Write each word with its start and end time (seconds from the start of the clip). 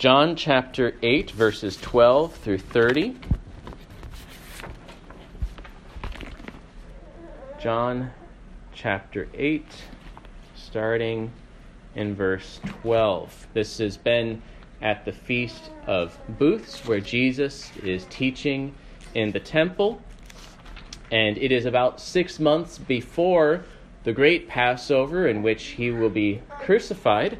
John 0.00 0.34
chapter 0.34 0.94
8, 1.02 1.32
verses 1.32 1.76
12 1.76 2.34
through 2.34 2.56
30. 2.56 3.16
John 7.60 8.10
chapter 8.72 9.28
8, 9.34 9.62
starting 10.56 11.30
in 11.94 12.14
verse 12.14 12.60
12. 12.80 13.48
This 13.52 13.76
has 13.76 13.98
been 13.98 14.40
at 14.80 15.04
the 15.04 15.12
Feast 15.12 15.68
of 15.86 16.18
Booths, 16.38 16.88
where 16.88 17.00
Jesus 17.00 17.70
is 17.82 18.06
teaching 18.08 18.74
in 19.12 19.32
the 19.32 19.40
temple. 19.40 20.00
And 21.12 21.36
it 21.36 21.52
is 21.52 21.66
about 21.66 22.00
six 22.00 22.40
months 22.40 22.78
before 22.78 23.64
the 24.04 24.14
great 24.14 24.48
Passover 24.48 25.28
in 25.28 25.42
which 25.42 25.62
he 25.64 25.90
will 25.90 26.08
be 26.08 26.40
crucified. 26.58 27.36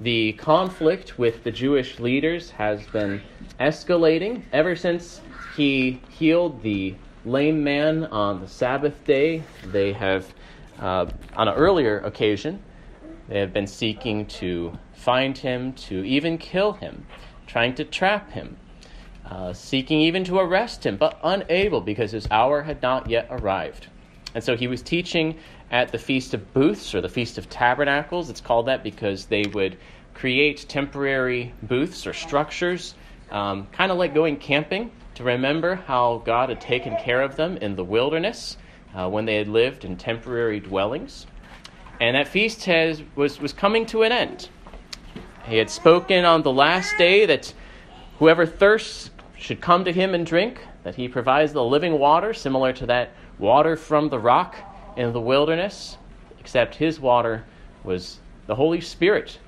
The 0.00 0.32
conflict 0.32 1.18
with 1.18 1.44
the 1.44 1.50
Jewish 1.50 2.00
leaders 2.00 2.52
has 2.52 2.86
been 2.86 3.20
escalating 3.60 4.42
ever 4.50 4.74
since 4.74 5.20
he 5.54 6.00
healed 6.08 6.62
the 6.62 6.94
lame 7.26 7.62
man 7.62 8.04
on 8.06 8.40
the 8.40 8.48
Sabbath 8.48 9.04
day. 9.04 9.42
They 9.70 9.92
have, 9.92 10.32
uh, 10.78 11.04
on 11.36 11.48
an 11.48 11.54
earlier 11.54 11.98
occasion, 11.98 12.62
they 13.28 13.40
have 13.40 13.52
been 13.52 13.66
seeking 13.66 14.24
to 14.26 14.72
find 14.94 15.36
him, 15.36 15.74
to 15.74 16.02
even 16.02 16.38
kill 16.38 16.72
him, 16.72 17.04
trying 17.46 17.74
to 17.74 17.84
trap 17.84 18.32
him, 18.32 18.56
uh, 19.26 19.52
seeking 19.52 20.00
even 20.00 20.24
to 20.24 20.38
arrest 20.38 20.86
him, 20.86 20.96
but 20.96 21.20
unable 21.22 21.82
because 21.82 22.12
his 22.12 22.26
hour 22.30 22.62
had 22.62 22.80
not 22.80 23.10
yet 23.10 23.26
arrived. 23.28 23.88
And 24.34 24.42
so 24.42 24.56
he 24.56 24.68
was 24.68 24.82
teaching 24.82 25.36
at 25.70 25.92
the 25.92 25.98
Feast 25.98 26.34
of 26.34 26.52
Booths 26.52 26.94
or 26.94 27.00
the 27.00 27.08
Feast 27.08 27.38
of 27.38 27.48
Tabernacles. 27.48 28.30
It's 28.30 28.40
called 28.40 28.66
that 28.66 28.82
because 28.82 29.26
they 29.26 29.44
would 29.54 29.76
create 30.14 30.66
temporary 30.68 31.54
booths 31.62 32.06
or 32.06 32.12
structures, 32.12 32.94
um, 33.30 33.66
kind 33.72 33.90
of 33.90 33.98
like 33.98 34.14
going 34.14 34.36
camping, 34.36 34.90
to 35.14 35.24
remember 35.24 35.74
how 35.74 36.22
God 36.24 36.48
had 36.48 36.60
taken 36.60 36.96
care 36.96 37.22
of 37.22 37.36
them 37.36 37.56
in 37.58 37.76
the 37.76 37.84
wilderness 37.84 38.56
uh, 38.94 39.08
when 39.08 39.24
they 39.24 39.36
had 39.36 39.48
lived 39.48 39.84
in 39.84 39.96
temporary 39.96 40.60
dwellings. 40.60 41.26
And 42.00 42.16
that 42.16 42.28
feast 42.28 42.64
has, 42.64 43.02
was, 43.14 43.40
was 43.40 43.52
coming 43.52 43.86
to 43.86 44.02
an 44.02 44.12
end. 44.12 44.48
He 45.46 45.58
had 45.58 45.70
spoken 45.70 46.24
on 46.24 46.42
the 46.42 46.52
last 46.52 46.96
day 46.96 47.26
that 47.26 47.52
whoever 48.18 48.46
thirsts 48.46 49.10
should 49.36 49.60
come 49.60 49.84
to 49.84 49.92
him 49.92 50.14
and 50.14 50.24
drink, 50.24 50.60
that 50.82 50.94
he 50.94 51.08
provides 51.08 51.52
the 51.52 51.64
living 51.64 51.98
water, 51.98 52.32
similar 52.32 52.72
to 52.74 52.86
that 52.86 53.10
water 53.40 53.74
from 53.76 54.10
the 54.10 54.18
rock 54.18 54.56
in 54.96 55.12
the 55.12 55.20
wilderness, 55.20 55.96
except 56.38 56.74
his 56.76 57.00
water 57.00 57.44
was 57.82 58.20
the 58.46 58.54
Holy 58.54 58.80
Spirit, 58.80 59.38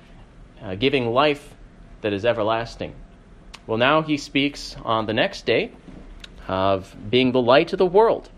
uh, 0.61 0.75
giving 0.75 1.13
life 1.13 1.53
that 2.01 2.11
is 2.11 2.25
everlasting. 2.25 2.93
Well, 3.67 3.77
now 3.77 4.01
he 4.01 4.17
speaks 4.17 4.75
on 4.83 5.05
the 5.05 5.13
next 5.13 5.45
day 5.45 5.71
of 6.47 6.95
being 7.09 7.31
the 7.31 7.41
light 7.41 7.71
of 7.71 7.79
the 7.79 7.85
world. 7.85 8.29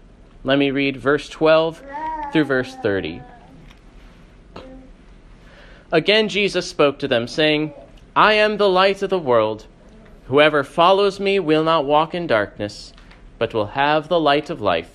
Let 0.44 0.60
me 0.60 0.70
read 0.70 0.98
verse 0.98 1.28
12 1.30 1.82
through 2.32 2.44
verse 2.44 2.76
30. 2.76 3.22
Again, 5.92 6.30
Jesus 6.30 6.70
spoke 6.70 7.00
to 7.00 7.08
them, 7.08 7.28
saying, 7.28 7.74
I 8.16 8.34
am 8.34 8.58
the 8.58 8.70
light 8.70 9.02
of 9.02 9.10
the 9.10 9.20
world. 9.20 9.66
Whoever 10.28 10.64
follows 10.64 11.20
me 11.20 11.40
will 11.40 11.64
not 11.64 11.86
walk 11.86 12.14
in 12.14 12.28
darkness, 12.28 12.94
but 13.40 13.54
will 13.54 13.68
have 13.68 14.08
the 14.08 14.20
light 14.20 14.50
of 14.50 14.62
life. 14.62 14.95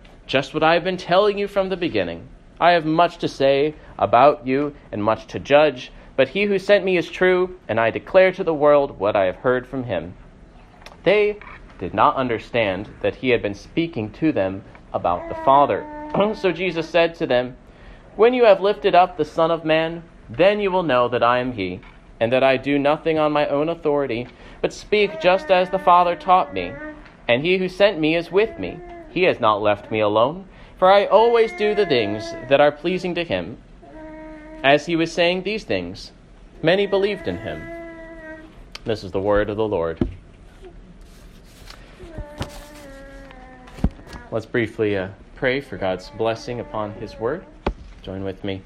Just 0.31 0.53
what 0.53 0.63
I 0.63 0.75
have 0.75 0.85
been 0.85 0.95
telling 0.95 1.37
you 1.37 1.45
from 1.49 1.67
the 1.67 1.75
beginning. 1.75 2.29
I 2.57 2.71
have 2.71 2.85
much 2.85 3.17
to 3.17 3.27
say 3.27 3.75
about 3.99 4.47
you 4.47 4.73
and 4.89 5.03
much 5.03 5.27
to 5.27 5.39
judge. 5.39 5.91
But 6.15 6.29
he 6.29 6.43
who 6.43 6.57
sent 6.57 6.85
me 6.85 6.95
is 6.95 7.09
true, 7.09 7.59
and 7.67 7.77
I 7.77 7.89
declare 7.89 8.31
to 8.31 8.43
the 8.45 8.53
world 8.53 8.97
what 8.97 9.13
I 9.13 9.25
have 9.25 9.35
heard 9.35 9.67
from 9.67 9.83
him. 9.83 10.13
They 11.03 11.37
did 11.79 11.93
not 11.93 12.15
understand 12.15 12.87
that 13.01 13.15
he 13.15 13.31
had 13.31 13.41
been 13.41 13.53
speaking 13.53 14.09
to 14.21 14.31
them 14.31 14.63
about 14.93 15.27
the 15.27 15.35
Father. 15.43 15.85
so 16.33 16.53
Jesus 16.53 16.89
said 16.89 17.13
to 17.15 17.27
them, 17.27 17.57
When 18.15 18.33
you 18.33 18.45
have 18.45 18.61
lifted 18.61 18.95
up 18.95 19.17
the 19.17 19.25
Son 19.25 19.51
of 19.51 19.65
Man, 19.65 20.01
then 20.29 20.61
you 20.61 20.71
will 20.71 20.83
know 20.83 21.09
that 21.09 21.23
I 21.23 21.39
am 21.39 21.51
he, 21.51 21.81
and 22.21 22.31
that 22.31 22.41
I 22.41 22.55
do 22.55 22.79
nothing 22.79 23.19
on 23.19 23.33
my 23.33 23.47
own 23.47 23.67
authority, 23.67 24.29
but 24.61 24.71
speak 24.71 25.19
just 25.19 25.51
as 25.51 25.69
the 25.71 25.77
Father 25.77 26.15
taught 26.15 26.53
me. 26.53 26.71
And 27.27 27.43
he 27.43 27.57
who 27.57 27.67
sent 27.67 27.99
me 27.99 28.15
is 28.15 28.31
with 28.31 28.57
me. 28.57 28.79
He 29.11 29.23
has 29.23 29.39
not 29.39 29.61
left 29.61 29.91
me 29.91 29.99
alone, 29.99 30.47
for 30.77 30.91
I 30.91 31.05
always 31.05 31.51
do 31.53 31.75
the 31.75 31.85
things 31.85 32.31
that 32.49 32.61
are 32.61 32.71
pleasing 32.71 33.15
to 33.15 33.23
him. 33.23 33.57
As 34.63 34.85
he 34.85 34.95
was 34.95 35.11
saying 35.11 35.43
these 35.43 35.63
things, 35.63 36.11
many 36.61 36.87
believed 36.87 37.27
in 37.27 37.37
him. 37.37 37.61
This 38.85 39.03
is 39.03 39.11
the 39.11 39.19
word 39.19 39.49
of 39.49 39.57
the 39.57 39.67
Lord. 39.67 39.99
Let's 44.31 44.45
briefly 44.45 44.95
uh, 44.97 45.09
pray 45.35 45.59
for 45.59 45.77
God's 45.77 46.09
blessing 46.11 46.59
upon 46.59 46.93
his 46.93 47.19
word. 47.19 47.45
Join 48.01 48.23
with 48.23 48.43
me. 48.43 48.61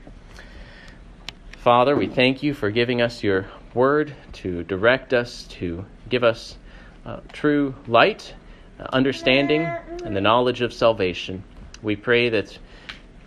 Father, 1.57 1.95
we 1.95 2.07
thank 2.07 2.43
you 2.43 2.53
for 2.53 2.69
giving 2.69 3.01
us 3.01 3.23
your 3.23 3.47
word 3.73 4.13
to 4.33 4.63
direct 4.63 5.11
us, 5.13 5.43
to 5.47 5.83
give 6.07 6.23
us 6.23 6.57
uh, 7.05 7.21
true 7.33 7.73
light, 7.87 8.35
understanding, 8.79 9.61
and 10.03 10.15
the 10.15 10.21
knowledge 10.21 10.61
of 10.61 10.73
salvation. 10.73 11.43
We 11.81 11.95
pray 11.95 12.29
that 12.29 12.57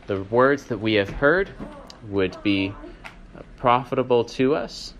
the 0.06 0.22
words 0.24 0.64
that 0.64 0.78
we 0.78 0.94
have 0.94 1.10
heard 1.10 1.50
would 2.08 2.42
be 2.42 2.74
profitable 3.56 4.24
to 4.24 4.54
us, 4.54 4.94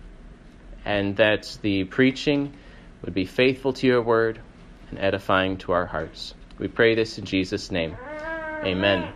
and 0.85 1.15
that 1.17 1.57
the 1.61 1.85
preaching 1.85 2.53
would 3.03 3.13
be 3.13 3.25
faithful 3.25 3.73
to 3.73 3.87
your 3.87 4.01
word 4.01 4.39
and 4.89 4.99
edifying 4.99 5.57
to 5.57 5.71
our 5.71 5.85
hearts. 5.85 6.33
We 6.57 6.67
pray 6.67 6.95
this 6.95 7.17
in 7.17 7.25
Jesus' 7.25 7.71
name. 7.71 7.95
Amen. 8.63 9.13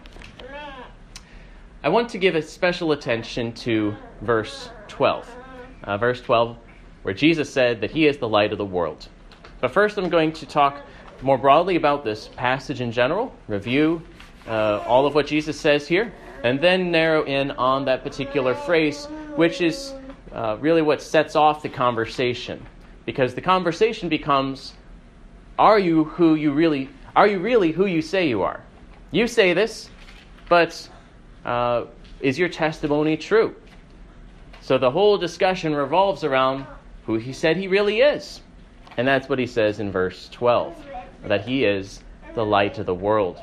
I 1.83 1.89
want 1.89 2.09
to 2.09 2.17
give 2.17 2.35
a 2.35 2.41
special 2.41 2.93
attention 2.93 3.51
to 3.53 3.95
verse 4.21 4.69
12. 4.87 5.35
Uh, 5.83 5.97
verse 5.97 6.21
12, 6.21 6.57
where 7.01 7.13
Jesus 7.13 7.51
said 7.51 7.81
that 7.81 7.91
he 7.91 8.07
is 8.07 8.17
the 8.19 8.29
light 8.29 8.53
of 8.53 8.57
the 8.57 8.65
world. 8.65 9.09
But 9.59 9.71
first, 9.71 9.97
I'm 9.97 10.09
going 10.09 10.31
to 10.33 10.45
talk 10.45 10.81
more 11.21 11.37
broadly 11.37 11.75
about 11.75 12.03
this 12.03 12.27
passage 12.35 12.81
in 12.81 12.91
general, 12.91 13.33
review 13.47 14.01
uh, 14.47 14.83
all 14.85 15.05
of 15.05 15.15
what 15.15 15.27
Jesus 15.27 15.59
says 15.59 15.87
here, 15.87 16.13
and 16.43 16.59
then 16.59 16.91
narrow 16.91 17.23
in 17.23 17.51
on 17.51 17.85
that 17.85 18.03
particular 18.03 18.53
phrase, 18.53 19.05
which 19.35 19.61
is 19.61 19.93
uh, 20.33 20.57
really 20.59 20.81
what 20.81 21.01
sets 21.01 21.35
off 21.35 21.61
the 21.61 21.69
conversation. 21.69 22.65
because 23.05 23.33
the 23.35 23.41
conversation 23.41 24.09
becomes 24.09 24.73
are 25.59 25.79
you 25.79 26.05
who 26.05 26.35
you 26.35 26.51
really 26.51 26.89
are 27.15 27.27
you 27.27 27.39
really 27.39 27.71
who 27.71 27.85
you 27.85 28.01
say 28.01 28.27
you 28.27 28.41
are? 28.41 28.63
You 29.11 29.27
say 29.27 29.53
this, 29.53 29.89
but 30.49 30.89
uh, 31.45 31.85
is 32.21 32.39
your 32.39 32.49
testimony 32.49 33.17
true? 33.17 33.55
So 34.61 34.77
the 34.77 34.89
whole 34.89 35.17
discussion 35.17 35.75
revolves 35.75 36.23
around 36.23 36.65
who 37.05 37.17
he 37.17 37.33
said 37.33 37.57
he 37.57 37.67
really 37.67 37.99
is. 37.99 38.41
And 38.97 39.07
that's 39.07 39.27
what 39.27 39.37
he 39.37 39.45
says 39.45 39.79
in 39.79 39.91
verse 39.91 40.29
12 40.31 40.92
that 41.27 41.47
he 41.47 41.65
is 41.65 42.01
the 42.35 42.45
light 42.45 42.79
of 42.79 42.85
the 42.85 42.95
world. 42.95 43.39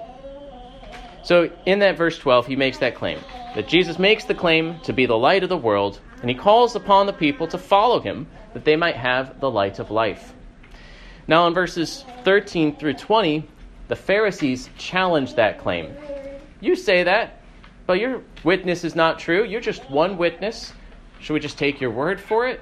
So 1.23 1.51
in 1.67 1.81
that 1.81 1.97
verse 1.97 2.19
12, 2.19 2.47
he 2.47 2.57
makes 2.57 2.79
that 2.79 2.95
claim 2.95 3.19
that 3.55 3.69
Jesus 3.69 3.99
makes 3.99 4.25
the 4.25 4.35
claim 4.35 4.79
to 4.81 4.93
be 4.93 5.07
the 5.07 5.19
light 5.19 5.43
of 5.43 5.49
the 5.49 5.57
world, 5.57 6.01
and 6.21 6.31
he 6.31 6.37
calls 6.37 6.77
upon 6.77 7.07
the 7.07 7.13
people 7.13 7.49
to 7.49 7.59
follow 7.59 8.01
him 8.01 8.27
that 8.55 8.65
they 8.65 8.77
might 8.77 8.97
have 8.97 9.41
the 9.41 9.51
light 9.51 9.79
of 9.79 9.91
life. 9.91 10.33
Now, 11.27 11.47
in 11.47 11.55
verses 11.55 12.05
13 12.25 12.77
through 12.77 12.95
20, 12.95 13.47
the 13.89 13.97
Pharisees 13.97 14.71
challenge 14.79 15.35
that 15.35 15.59
claim. 15.59 15.95
You 16.61 16.77
say 16.77 17.03
that, 17.05 17.41
but 17.87 17.99
your 17.99 18.23
witness 18.45 18.85
is 18.85 18.95
not 18.95 19.19
true. 19.19 19.45
You're 19.45 19.61
just 19.61 19.89
one 19.91 20.17
witness. 20.17 20.73
Should 21.21 21.35
we 21.35 21.41
just 21.41 21.59
take 21.59 21.81
your 21.81 21.91
word 21.91 22.21
for 22.21 22.47
it? 22.47 22.61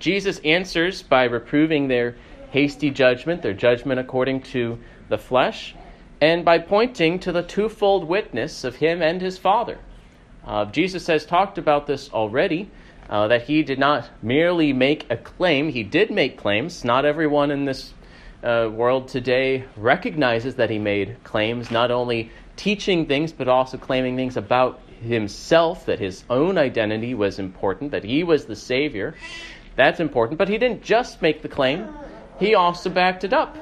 Jesus 0.00 0.38
answers 0.40 1.02
by 1.02 1.24
reproving 1.24 1.86
their 1.86 2.16
hasty 2.50 2.90
judgment, 2.90 3.42
their 3.42 3.54
judgment 3.54 4.00
according 4.00 4.42
to 4.42 4.78
the 5.08 5.18
flesh, 5.18 5.74
and 6.20 6.44
by 6.44 6.58
pointing 6.58 7.18
to 7.20 7.32
the 7.32 7.42
twofold 7.42 8.04
witness 8.04 8.64
of 8.64 8.76
him 8.76 9.02
and 9.02 9.20
his 9.20 9.38
Father. 9.38 9.78
Uh, 10.44 10.64
Jesus 10.66 11.06
has 11.06 11.24
talked 11.24 11.58
about 11.58 11.86
this 11.86 12.10
already, 12.10 12.70
uh, 13.08 13.28
that 13.28 13.42
he 13.42 13.62
did 13.62 13.78
not 13.78 14.08
merely 14.22 14.72
make 14.72 15.10
a 15.10 15.16
claim, 15.16 15.68
he 15.68 15.82
did 15.82 16.10
make 16.10 16.36
claims. 16.36 16.84
Not 16.84 17.04
everyone 17.04 17.50
in 17.50 17.64
this 17.64 17.92
uh, 18.42 18.68
world 18.72 19.08
today 19.08 19.64
recognizes 19.76 20.54
that 20.56 20.70
he 20.70 20.78
made 20.78 21.16
claims, 21.24 21.70
not 21.70 21.90
only 21.90 22.30
teaching 22.56 23.06
things, 23.06 23.32
but 23.32 23.48
also 23.48 23.78
claiming 23.78 24.16
things 24.16 24.36
about 24.36 24.80
himself, 25.02 25.86
that 25.86 25.98
his 25.98 26.24
own 26.28 26.58
identity 26.58 27.14
was 27.14 27.38
important, 27.38 27.90
that 27.90 28.04
he 28.04 28.22
was 28.22 28.44
the 28.44 28.56
Savior. 28.56 29.14
That's 29.76 30.00
important. 30.00 30.38
But 30.38 30.48
he 30.48 30.58
didn't 30.58 30.82
just 30.82 31.22
make 31.22 31.42
the 31.42 31.48
claim, 31.48 31.88
he 32.40 32.54
also 32.54 32.90
backed 32.90 33.22
it 33.22 33.32
up. 33.32 33.56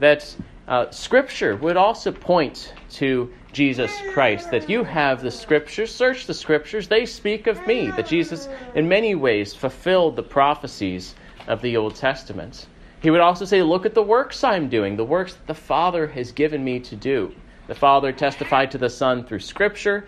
That 0.00 0.36
uh, 0.68 0.90
Scripture 0.90 1.56
would 1.56 1.76
also 1.76 2.12
point 2.12 2.74
to 2.90 3.32
Jesus 3.52 3.96
Christ, 4.12 4.50
that 4.50 4.68
you 4.68 4.82
have 4.82 5.22
the 5.22 5.30
Scriptures, 5.30 5.94
search 5.94 6.26
the 6.26 6.34
Scriptures, 6.34 6.88
they 6.88 7.06
speak 7.06 7.46
of 7.46 7.64
me, 7.66 7.90
that 7.90 8.06
Jesus 8.06 8.48
in 8.74 8.88
many 8.88 9.14
ways 9.14 9.54
fulfilled 9.54 10.16
the 10.16 10.22
prophecies 10.22 11.14
of 11.46 11.62
the 11.62 11.76
Old 11.76 11.94
Testament. 11.94 12.66
He 13.00 13.10
would 13.10 13.20
also 13.20 13.44
say, 13.44 13.62
Look 13.62 13.86
at 13.86 13.94
the 13.94 14.02
works 14.02 14.42
I'm 14.42 14.68
doing, 14.68 14.96
the 14.96 15.04
works 15.04 15.34
that 15.34 15.46
the 15.46 15.54
Father 15.54 16.06
has 16.08 16.32
given 16.32 16.64
me 16.64 16.80
to 16.80 16.96
do. 16.96 17.34
The 17.66 17.74
Father 17.74 18.12
testified 18.12 18.70
to 18.72 18.78
the 18.78 18.90
Son 18.90 19.24
through 19.24 19.40
Scripture, 19.40 20.06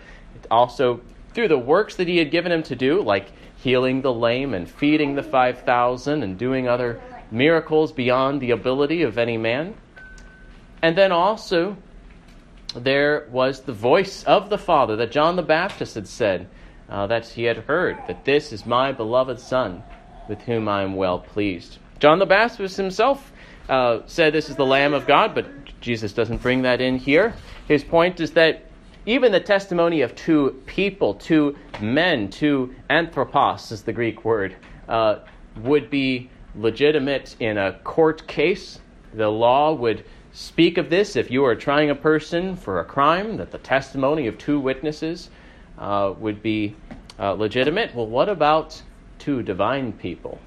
also 0.51 1.01
through 1.33 1.47
the 1.47 1.57
works 1.57 1.95
that 1.95 2.07
He 2.07 2.17
had 2.17 2.31
given 2.31 2.51
him 2.51 2.63
to 2.63 2.75
do, 2.75 3.01
like 3.01 3.31
healing 3.57 4.01
the 4.01 4.13
lame 4.13 4.53
and 4.53 4.69
feeding 4.69 5.15
the 5.15 5.23
5,000 5.23 6.23
and 6.23 6.37
doing 6.37 6.67
other 6.67 7.01
miracles 7.31 7.91
beyond 7.91 8.41
the 8.41 8.51
ability 8.51 9.01
of 9.03 9.17
any 9.17 9.37
man. 9.37 9.75
And 10.81 10.97
then 10.97 11.11
also, 11.11 11.77
there 12.75 13.27
was 13.31 13.61
the 13.61 13.73
voice 13.73 14.23
of 14.25 14.49
the 14.49 14.57
Father 14.57 14.95
that 14.97 15.11
John 15.11 15.35
the 15.35 15.41
Baptist 15.41 15.95
had 15.95 16.07
said 16.07 16.47
uh, 16.89 17.07
that 17.07 17.25
he 17.27 17.43
had 17.43 17.57
heard, 17.57 17.97
that 18.07 18.25
this 18.25 18.53
is 18.53 18.65
my 18.65 18.91
beloved 18.91 19.39
Son, 19.39 19.83
with 20.27 20.41
whom 20.41 20.67
I 20.67 20.83
am 20.83 20.95
well 20.95 21.19
pleased. 21.19 21.79
John 21.99 22.19
the 22.19 22.25
Baptist 22.25 22.77
himself 22.77 23.31
uh, 23.69 23.99
said 24.05 24.33
this 24.33 24.49
is 24.49 24.55
the 24.55 24.65
Lamb 24.65 24.93
of 24.93 25.07
God, 25.07 25.33
but 25.33 25.47
Jesus 25.81 26.13
doesn't 26.13 26.41
bring 26.41 26.63
that 26.63 26.81
in 26.81 26.97
here. 26.97 27.33
His 27.67 27.83
point 27.83 28.19
is 28.19 28.31
that 28.31 28.65
even 29.05 29.31
the 29.31 29.39
testimony 29.39 30.01
of 30.01 30.15
two 30.15 30.61
people, 30.65 31.13
two 31.13 31.55
men, 31.81 32.29
two 32.29 32.75
anthropos 32.89 33.71
is 33.71 33.83
the 33.83 33.93
Greek 33.93 34.25
word, 34.25 34.55
uh, 34.89 35.19
would 35.57 35.89
be 35.89 36.29
legitimate 36.57 37.35
in 37.39 37.57
a 37.57 37.73
court 37.83 38.27
case. 38.27 38.79
The 39.13 39.29
law 39.29 39.73
would 39.73 40.05
speak 40.33 40.77
of 40.77 40.89
this 40.89 41.15
if 41.15 41.31
you 41.31 41.45
are 41.45 41.55
trying 41.55 41.89
a 41.89 41.95
person 41.95 42.55
for 42.55 42.79
a 42.79 42.85
crime, 42.85 43.37
that 43.37 43.51
the 43.51 43.57
testimony 43.57 44.27
of 44.27 44.37
two 44.37 44.59
witnesses 44.59 45.29
uh, 45.77 46.13
would 46.17 46.41
be 46.41 46.75
uh, 47.19 47.33
legitimate. 47.33 47.95
Well, 47.95 48.07
what 48.07 48.29
about 48.29 48.81
two 49.19 49.43
divine 49.43 49.93
people? 49.93 50.39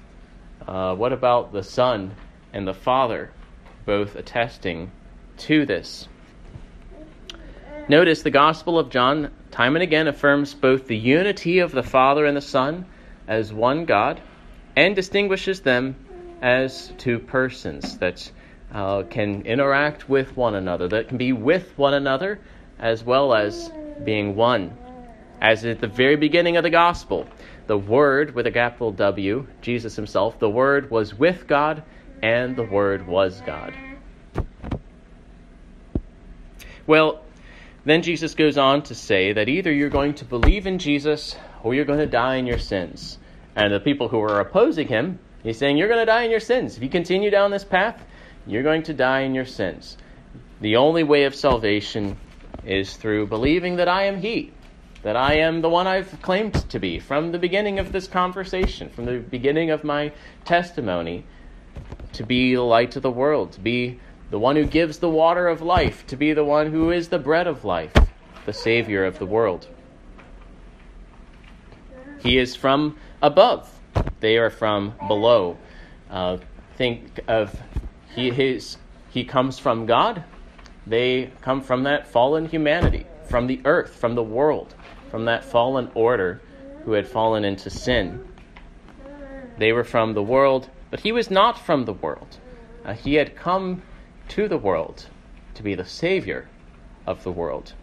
Uh, 0.67 0.95
what 0.95 1.13
about 1.13 1.51
the 1.51 1.63
Son 1.63 2.13
and 2.53 2.67
the 2.67 2.73
Father 2.73 3.31
both 3.85 4.15
attesting 4.15 4.91
to 5.37 5.65
this? 5.65 6.07
Notice 7.87 8.21
the 8.21 8.29
Gospel 8.29 8.77
of 8.77 8.91
John 8.91 9.31
time 9.49 9.75
and 9.75 9.81
again 9.81 10.07
affirms 10.07 10.53
both 10.53 10.85
the 10.85 10.97
unity 10.97 11.59
of 11.59 11.71
the 11.71 11.81
Father 11.81 12.25
and 12.25 12.37
the 12.37 12.41
Son 12.41 12.85
as 13.27 13.51
one 13.51 13.85
God 13.85 14.21
and 14.79 14.95
distinguishes 14.95 15.59
them 15.59 15.93
as 16.41 16.93
two 16.97 17.19
persons 17.19 17.97
that 17.97 18.31
uh, 18.73 19.03
can 19.03 19.41
interact 19.41 20.07
with 20.07 20.37
one 20.37 20.55
another, 20.55 20.87
that 20.87 21.09
can 21.09 21.17
be 21.17 21.33
with 21.33 21.77
one 21.77 21.93
another 21.93 22.39
as 22.79 23.03
well 23.03 23.33
as 23.33 23.69
being 24.05 24.37
one. 24.37 24.77
As 25.41 25.65
at 25.65 25.81
the 25.81 25.87
very 25.87 26.15
beginning 26.15 26.55
of 26.55 26.63
the 26.63 26.69
gospel, 26.69 27.27
the 27.67 27.77
Word 27.77 28.33
with 28.33 28.47
a 28.47 28.51
capital 28.51 28.93
W, 28.93 29.45
Jesus 29.61 29.97
Himself, 29.97 30.39
the 30.39 30.49
Word 30.49 30.89
was 30.89 31.13
with 31.13 31.45
God 31.45 31.83
and 32.23 32.55
the 32.55 32.63
Word 32.63 33.05
was 33.05 33.41
God. 33.41 33.73
Well, 36.87 37.25
then 37.83 38.01
Jesus 38.01 38.33
goes 38.33 38.57
on 38.57 38.83
to 38.83 38.95
say 38.95 39.33
that 39.33 39.49
either 39.49 39.73
you're 39.73 39.89
going 39.89 40.13
to 40.13 40.25
believe 40.25 40.65
in 40.65 40.79
Jesus 40.79 41.35
or 41.63 41.75
you're 41.75 41.83
going 41.83 41.99
to 41.99 42.07
die 42.07 42.35
in 42.35 42.47
your 42.47 42.59
sins. 42.59 43.18
And 43.59 43.73
the 43.73 43.79
people 43.81 44.07
who 44.07 44.21
are 44.21 44.39
opposing 44.39 44.87
him, 44.87 45.19
he's 45.43 45.57
saying, 45.57 45.75
You're 45.75 45.89
going 45.89 45.99
to 45.99 46.05
die 46.05 46.23
in 46.23 46.31
your 46.31 46.39
sins. 46.39 46.77
If 46.77 46.81
you 46.81 46.87
continue 46.87 47.29
down 47.29 47.51
this 47.51 47.65
path, 47.65 48.01
you're 48.47 48.63
going 48.63 48.83
to 48.83 48.93
die 48.93 49.21
in 49.23 49.35
your 49.35 49.43
sins. 49.43 49.97
The 50.61 50.77
only 50.77 51.03
way 51.03 51.25
of 51.25 51.35
salvation 51.35 52.17
is 52.63 52.95
through 52.95 53.27
believing 53.27 53.75
that 53.75 53.89
I 53.89 54.03
am 54.03 54.21
He, 54.21 54.53
that 55.03 55.17
I 55.17 55.39
am 55.39 55.59
the 55.59 55.67
one 55.67 55.87
I've 55.87 56.21
claimed 56.21 56.53
to 56.69 56.79
be 56.79 56.99
from 56.99 57.33
the 57.33 57.37
beginning 57.37 57.79
of 57.79 57.91
this 57.91 58.07
conversation, 58.07 58.87
from 58.91 59.03
the 59.03 59.17
beginning 59.19 59.71
of 59.71 59.83
my 59.83 60.13
testimony, 60.45 61.25
to 62.13 62.23
be 62.23 62.55
the 62.55 62.61
light 62.61 62.95
of 62.95 63.01
the 63.01 63.11
world, 63.11 63.51
to 63.51 63.59
be 63.59 63.99
the 64.31 64.39
one 64.39 64.55
who 64.55 64.65
gives 64.65 64.99
the 64.99 65.09
water 65.09 65.49
of 65.49 65.61
life, 65.61 66.07
to 66.07 66.15
be 66.15 66.31
the 66.31 66.45
one 66.45 66.71
who 66.71 66.91
is 66.91 67.09
the 67.09 67.19
bread 67.19 67.45
of 67.45 67.65
life, 67.65 67.91
the 68.45 68.53
Savior 68.53 69.03
of 69.03 69.19
the 69.19 69.25
world. 69.25 69.67
He 72.21 72.37
is 72.37 72.55
from 72.55 72.97
above, 73.21 73.79
they 74.19 74.37
are 74.37 74.49
from 74.49 74.93
below. 75.07 75.57
Uh, 76.09 76.37
think 76.75 77.19
of 77.27 77.59
he, 78.15 78.31
his, 78.31 78.77
he 79.09 79.23
comes 79.23 79.59
from 79.59 79.85
God. 79.85 80.23
They 80.87 81.31
come 81.41 81.61
from 81.61 81.83
that 81.83 82.07
fallen 82.07 82.47
humanity, 82.47 83.05
from 83.25 83.47
the 83.47 83.61
earth, 83.65 83.95
from 83.95 84.15
the 84.15 84.23
world, 84.23 84.73
from 85.09 85.25
that 85.25 85.43
fallen 85.43 85.91
order 85.93 86.41
who 86.83 86.93
had 86.93 87.07
fallen 87.07 87.43
into 87.43 87.69
sin. 87.69 88.25
They 89.57 89.73
were 89.73 89.83
from 89.83 90.13
the 90.13 90.23
world, 90.23 90.69
but 90.89 91.01
he 91.01 91.11
was 91.11 91.29
not 91.29 91.59
from 91.59 91.85
the 91.85 91.93
world. 91.93 92.37
Uh, 92.85 92.93
he 92.93 93.15
had 93.15 93.35
come 93.35 93.81
to 94.29 94.47
the 94.47 94.57
world 94.57 95.07
to 95.53 95.63
be 95.63 95.75
the 95.75 95.85
Savior 95.85 96.47
of 97.05 97.23
the 97.23 97.31
world. 97.31 97.73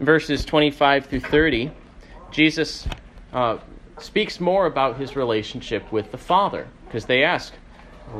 Verses 0.00 0.44
25 0.44 1.06
through 1.06 1.20
30, 1.20 1.70
Jesus 2.36 2.86
uh, 3.32 3.56
speaks 3.98 4.40
more 4.40 4.66
about 4.66 4.98
his 4.98 5.16
relationship 5.16 5.90
with 5.90 6.10
the 6.10 6.18
Father 6.18 6.68
because 6.84 7.06
they 7.06 7.24
ask, 7.24 7.54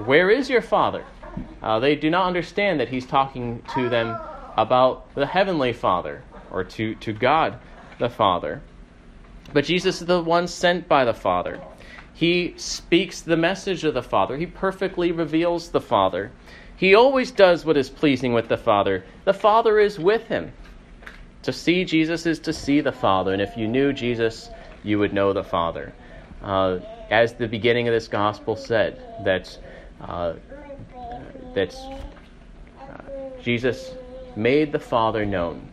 Where 0.07 0.31
is 0.31 0.49
your 0.49 0.63
Father? 0.63 1.05
Uh, 1.61 1.81
they 1.81 1.97
do 1.97 2.09
not 2.09 2.27
understand 2.27 2.81
that 2.81 2.89
he's 2.89 3.05
talking 3.05 3.63
to 3.75 3.91
them 3.91 4.19
about 4.57 5.15
the 5.15 5.27
Heavenly 5.27 5.75
Father 5.75 6.25
or 6.51 6.65
to, 6.65 6.95
to 6.95 7.13
God 7.13 7.59
the 7.99 8.09
Father. 8.09 8.63
But 9.53 9.67
Jesus 9.67 10.01
is 10.01 10.07
the 10.07 10.23
one 10.23 10.49
sent 10.49 10.89
by 10.89 11.05
the 11.05 11.13
Father. 11.13 11.61
He 12.15 12.55
speaks 12.57 13.21
the 13.21 13.37
message 13.37 13.85
of 13.85 13.93
the 13.93 14.03
Father, 14.03 14.39
he 14.39 14.47
perfectly 14.47 15.13
reveals 15.13 15.69
the 15.69 15.81
Father. 15.83 16.33
He 16.75 16.95
always 16.95 17.31
does 17.31 17.67
what 17.67 17.77
is 17.77 17.91
pleasing 17.91 18.33
with 18.33 18.49
the 18.49 18.57
Father. 18.57 19.05
The 19.27 19.35
Father 19.35 19.79
is 19.79 19.99
with 19.99 20.29
him. 20.29 20.55
To 21.47 21.53
see 21.53 21.85
Jesus 21.85 22.27
is 22.27 22.41
to 22.41 22.53
see 22.53 22.81
the 22.81 22.91
Father, 22.91 23.33
and 23.33 23.41
if 23.41 23.57
you 23.57 23.69
knew 23.69 23.93
Jesus, 23.93 24.51
you 24.83 24.99
would 24.99 25.13
know 25.13 25.33
the 25.33 25.45
Father. 25.45 25.93
Uh, 26.43 26.81
as 27.09 27.35
the 27.35 27.47
beginning 27.47 27.87
of 27.87 27.95
this 27.95 28.09
gospel 28.09 28.57
said, 28.57 29.01
that 29.25 29.57
uh, 30.01 30.33
that 31.55 31.73
uh, 32.81 33.41
Jesus 33.41 33.95
made 34.35 34.73
the 34.73 34.81
Father 34.81 35.25
known. 35.25 35.69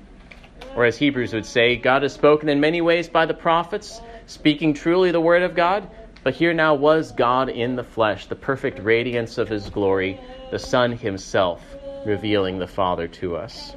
Or 0.76 0.86
as 0.86 0.96
Hebrews 0.96 1.34
would 1.34 1.48
say, 1.48 1.76
God 1.76 2.04
has 2.04 2.14
spoken 2.14 2.50
in 2.50 2.60
many 2.60 2.82
ways 2.82 3.10
by 3.10 3.26
the 3.26 3.34
prophets. 3.34 4.00
speaking 4.28 4.76
truly 4.76 5.10
the 5.10 5.20
Word 5.20 5.42
of 5.42 5.56
God, 5.56 5.90
but 6.24 6.36
here 6.36 6.54
now 6.54 6.76
was 6.76 7.12
God 7.12 7.50
in 7.50 7.78
the 7.78 7.84
flesh, 7.84 8.28
the 8.28 8.36
perfect 8.36 8.78
radiance 8.78 9.40
of 9.40 9.50
His 9.50 9.72
glory, 9.72 10.20
the 10.52 10.60
Son 10.60 10.92
Himself 10.92 11.64
revealing 12.06 12.60
the 12.60 12.68
Father 12.68 13.08
to 13.08 13.38
us. 13.38 13.76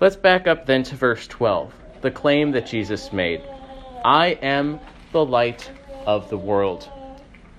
Let's 0.00 0.14
back 0.14 0.46
up 0.46 0.64
then 0.64 0.84
to 0.84 0.94
verse 0.94 1.26
12, 1.26 1.74
the 2.02 2.12
claim 2.12 2.52
that 2.52 2.66
Jesus 2.66 3.12
made 3.12 3.42
I 4.04 4.38
am 4.42 4.78
the 5.10 5.24
light 5.24 5.72
of 6.06 6.30
the 6.30 6.38
world. 6.38 6.88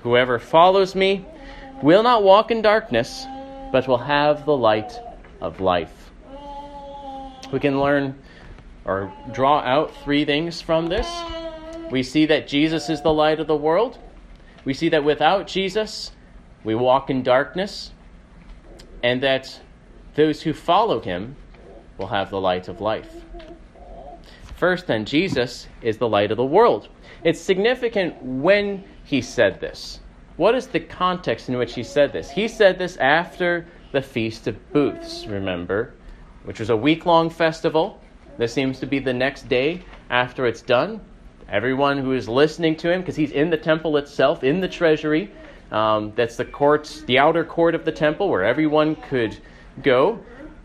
Whoever 0.03 0.39
follows 0.39 0.95
me 0.95 1.25
will 1.83 2.01
not 2.01 2.23
walk 2.23 2.49
in 2.49 2.61
darkness, 2.61 3.25
but 3.73 3.89
will 3.89 3.97
have 3.97 4.45
the 4.45 4.55
light 4.55 4.97
of 5.41 5.59
life. 5.59 6.11
We 7.51 7.59
can 7.59 7.81
learn 7.81 8.17
or 8.85 9.11
draw 9.33 9.59
out 9.59 9.93
three 10.05 10.23
things 10.23 10.61
from 10.61 10.87
this. 10.87 11.09
We 11.91 12.03
see 12.03 12.25
that 12.27 12.47
Jesus 12.47 12.89
is 12.89 13.01
the 13.01 13.13
light 13.13 13.41
of 13.41 13.47
the 13.47 13.55
world. 13.57 13.97
We 14.63 14.73
see 14.73 14.87
that 14.89 15.03
without 15.03 15.45
Jesus, 15.45 16.13
we 16.63 16.73
walk 16.73 17.09
in 17.09 17.21
darkness, 17.21 17.91
and 19.03 19.21
that 19.23 19.59
those 20.15 20.43
who 20.43 20.53
follow 20.53 21.01
him 21.01 21.35
will 21.99 22.07
have 22.07 22.29
the 22.29 22.39
light 22.39 22.67
of 22.67 22.81
life. 22.81 23.23
First, 24.55 24.87
then, 24.87 25.05
Jesus 25.05 25.67
is 25.81 25.97
the 25.97 26.07
light 26.07 26.31
of 26.31 26.37
the 26.37 26.45
world. 26.45 26.89
It's 27.23 27.39
significant 27.39 28.21
when 28.21 28.83
he 29.03 29.21
said 29.21 29.59
this. 29.59 29.99
What 30.37 30.55
is 30.55 30.67
the 30.67 30.79
context 30.79 31.49
in 31.49 31.57
which 31.57 31.75
he 31.75 31.83
said 31.83 32.13
this? 32.13 32.31
He 32.31 32.47
said 32.47 32.79
this 32.79 32.97
after 32.97 33.67
the 33.91 34.01
Feast 34.01 34.47
of 34.47 34.71
Booths, 34.71 35.27
remember, 35.27 35.93
which 36.43 36.59
was 36.59 36.69
a 36.69 36.75
week 36.75 37.05
long 37.05 37.29
festival. 37.29 38.01
This 38.37 38.53
seems 38.53 38.79
to 38.79 38.85
be 38.85 38.99
the 38.99 39.13
next 39.13 39.49
day 39.49 39.81
after 40.09 40.45
it's 40.45 40.61
done. 40.61 41.01
Everyone 41.49 41.97
who 41.97 42.13
is 42.13 42.29
listening 42.29 42.75
to 42.77 42.91
him, 42.91 43.01
because 43.01 43.15
he's 43.15 43.31
in 43.31 43.49
the 43.49 43.57
temple 43.57 43.97
itself, 43.97 44.43
in 44.43 44.61
the 44.61 44.67
treasury, 44.67 45.31
um, 45.71 46.13
that's 46.15 46.35
the 46.35 46.45
court, 46.45 47.03
the 47.05 47.19
outer 47.19 47.43
court 47.43 47.75
of 47.75 47.85
the 47.85 47.91
temple, 47.91 48.29
where 48.29 48.43
everyone 48.43 48.95
could 48.95 49.37
go 49.81 50.19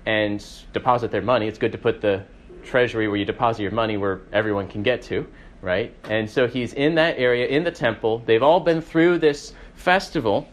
and 0.07 0.45
deposit 0.73 1.11
their 1.11 1.23
money. 1.23 1.49
It's 1.49 1.59
good 1.59 1.73
to 1.73 1.79
put 1.79 2.01
the 2.01 2.25
treasury 2.63 3.09
where 3.09 3.17
you 3.17 3.25
deposit 3.25 3.63
your 3.63 3.73
money 3.73 3.97
where 3.97 4.23
everyone 4.33 4.69
can 4.69 4.83
get 4.83 5.03
to, 5.03 5.27
right? 5.61 5.95
And 6.05 6.29
so 6.29 6.47
he's 6.47 6.73
in 6.73 6.95
that 6.97 7.19
area, 7.19 7.47
in 7.47 7.65
the 7.65 7.71
temple. 7.71 8.23
They've 8.25 8.43
all 8.43 8.61
been 8.61 8.81
through 8.81 9.19
this 9.19 9.53
festival. 9.75 10.49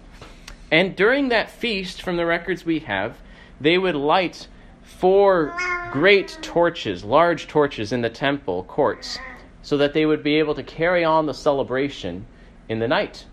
And 0.72 0.96
during 0.96 1.30
that 1.30 1.50
feast, 1.50 2.02
from 2.02 2.18
the 2.18 2.26
records 2.26 2.66
we 2.66 2.80
have, 2.80 3.18
they 3.60 3.78
would 3.78 3.96
light 3.96 4.48
four 4.84 5.56
great 5.92 6.38
torches, 6.42 7.04
large 7.04 7.48
torches 7.48 7.92
in 7.92 8.02
the 8.02 8.10
temple 8.10 8.64
courts, 8.64 9.18
so 9.62 9.78
that 9.78 9.94
they 9.94 10.06
would 10.06 10.24
be 10.24 10.40
able 10.40 10.56
to 10.56 10.64
carry 10.64 11.04
on 11.04 11.26
the 11.26 11.34
celebration 11.34 12.26
in 12.70 12.80
the 12.80 12.88
night 12.88 13.26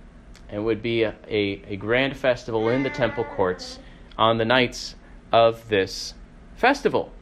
and 0.48 0.64
would 0.64 0.82
be 0.82 1.02
a, 1.02 1.14
a, 1.28 1.62
a 1.68 1.76
grand 1.76 2.16
festival 2.16 2.68
in 2.68 2.82
the 2.82 2.90
temple 2.90 3.24
courts 3.24 3.78
on 4.16 4.38
the 4.38 4.44
nights 4.44 4.96
of 5.32 5.68
this 5.68 6.14
festival. 6.56 7.12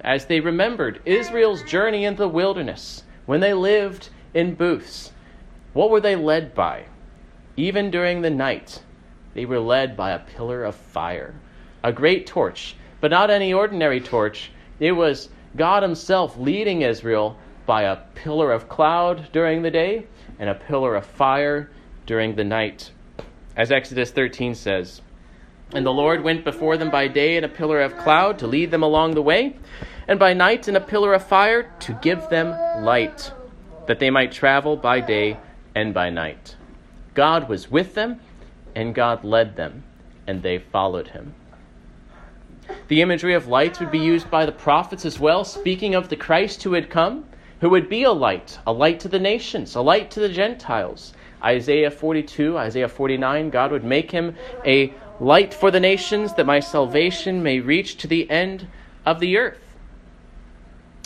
As 0.00 0.26
they 0.26 0.40
remembered 0.40 1.00
Israel's 1.04 1.62
journey 1.62 2.04
in 2.04 2.16
the 2.16 2.28
wilderness, 2.28 3.04
when 3.26 3.40
they 3.40 3.54
lived 3.54 4.08
in 4.34 4.54
booths, 4.54 5.12
what 5.72 5.90
were 5.90 6.00
they 6.00 6.16
led 6.16 6.54
by? 6.54 6.84
Even 7.56 7.90
during 7.90 8.22
the 8.22 8.30
night, 8.30 8.82
they 9.34 9.44
were 9.44 9.60
led 9.60 9.96
by 9.96 10.10
a 10.10 10.18
pillar 10.18 10.64
of 10.64 10.74
fire, 10.74 11.34
a 11.82 11.92
great 11.92 12.26
torch, 12.26 12.76
but 13.00 13.10
not 13.10 13.30
any 13.30 13.52
ordinary 13.52 14.00
torch. 14.00 14.50
It 14.80 14.92
was 14.92 15.28
God 15.56 15.82
Himself 15.82 16.36
leading 16.36 16.82
Israel 16.82 17.36
by 17.66 17.82
a 17.82 17.96
pillar 18.14 18.52
of 18.52 18.68
cloud 18.68 19.28
during 19.32 19.62
the 19.62 19.70
day 19.70 20.06
and 20.38 20.48
a 20.48 20.54
pillar 20.54 20.96
of 20.96 21.06
fire 21.06 21.70
during 22.06 22.34
the 22.34 22.44
night. 22.44 22.90
As 23.56 23.70
Exodus 23.70 24.10
13 24.10 24.54
says, 24.54 25.00
And 25.72 25.84
the 25.84 25.92
Lord 25.92 26.22
went 26.22 26.44
before 26.44 26.76
them 26.76 26.90
by 26.90 27.08
day 27.08 27.36
in 27.36 27.44
a 27.44 27.48
pillar 27.48 27.80
of 27.80 27.96
cloud 27.96 28.38
to 28.40 28.46
lead 28.46 28.70
them 28.70 28.82
along 28.82 29.14
the 29.14 29.22
way, 29.22 29.56
and 30.06 30.18
by 30.18 30.34
night 30.34 30.68
in 30.68 30.76
a 30.76 30.80
pillar 30.80 31.14
of 31.14 31.26
fire 31.26 31.72
to 31.80 31.98
give 32.02 32.28
them 32.28 32.50
light, 32.84 33.32
that 33.86 33.98
they 33.98 34.10
might 34.10 34.32
travel 34.32 34.76
by 34.76 35.00
day 35.00 35.38
and 35.74 35.94
by 35.94 36.10
night. 36.10 36.56
God 37.14 37.48
was 37.48 37.70
with 37.70 37.94
them, 37.94 38.20
and 38.74 38.94
God 38.94 39.24
led 39.24 39.56
them, 39.56 39.82
and 40.26 40.42
they 40.42 40.58
followed 40.58 41.08
him. 41.08 41.34
The 42.88 43.02
imagery 43.02 43.34
of 43.34 43.48
lights 43.48 43.80
would 43.80 43.90
be 43.90 43.98
used 43.98 44.30
by 44.30 44.46
the 44.46 44.52
prophets 44.52 45.04
as 45.04 45.18
well, 45.18 45.44
speaking 45.44 45.94
of 45.94 46.08
the 46.08 46.16
Christ 46.16 46.62
who 46.62 46.72
had 46.72 46.90
come, 46.90 47.24
who 47.60 47.70
would 47.70 47.88
be 47.88 48.04
a 48.04 48.12
light, 48.12 48.58
a 48.66 48.72
light 48.72 49.00
to 49.00 49.08
the 49.08 49.18
nations, 49.18 49.74
a 49.74 49.80
light 49.80 50.10
to 50.12 50.20
the 50.20 50.28
Gentiles. 50.28 51.14
Isaiah 51.42 51.90
42, 51.90 52.56
Isaiah 52.56 52.88
49, 52.88 53.50
God 53.50 53.70
would 53.70 53.84
make 53.84 54.10
him 54.10 54.34
a 54.64 54.94
light 55.24 55.54
for 55.54 55.70
the 55.70 55.80
nations 55.80 56.34
that 56.34 56.44
my 56.44 56.60
salvation 56.60 57.42
may 57.42 57.58
reach 57.58 57.96
to 57.96 58.06
the 58.06 58.30
end 58.30 58.68
of 59.06 59.20
the 59.20 59.38
earth. 59.38 59.58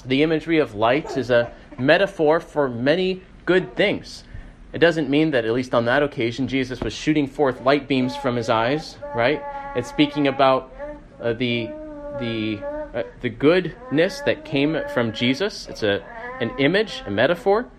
The 0.05 0.23
imagery 0.25 0.59
of 0.59 0.75
light 0.75 1.17
is 1.17 1.31
a 1.31 1.53
metaphor 1.79 2.41
for 2.41 2.69
many 2.69 3.23
good 3.47 3.77
things. 3.77 4.25
It 4.73 4.79
doesn't 4.79 5.09
mean 5.09 5.31
that, 5.31 5.45
at 5.45 5.53
least 5.53 5.73
on 5.73 5.85
that 5.85 6.03
occasion, 6.03 6.49
Jesus 6.49 6.81
was 6.81 6.93
shooting 6.93 7.29
forth 7.29 7.63
light 7.63 7.87
beams 7.87 8.17
from 8.17 8.35
his 8.35 8.51
eyes, 8.51 8.99
right? 9.15 9.41
It's 9.77 9.89
speaking 9.89 10.27
about 10.27 10.75
uh, 11.21 11.33
the, 11.35 11.71
the, 12.19 12.59
uh, 12.93 13.03
the 13.21 13.31
goodness 13.31 14.21
that 14.23 14.45
came 14.45 14.79
from 14.93 15.13
Jesus. 15.13 15.69
It's 15.69 15.83
a, 15.85 16.05
an 16.41 16.51
image, 16.59 17.03
a 17.07 17.11
metaphor. 17.11 17.71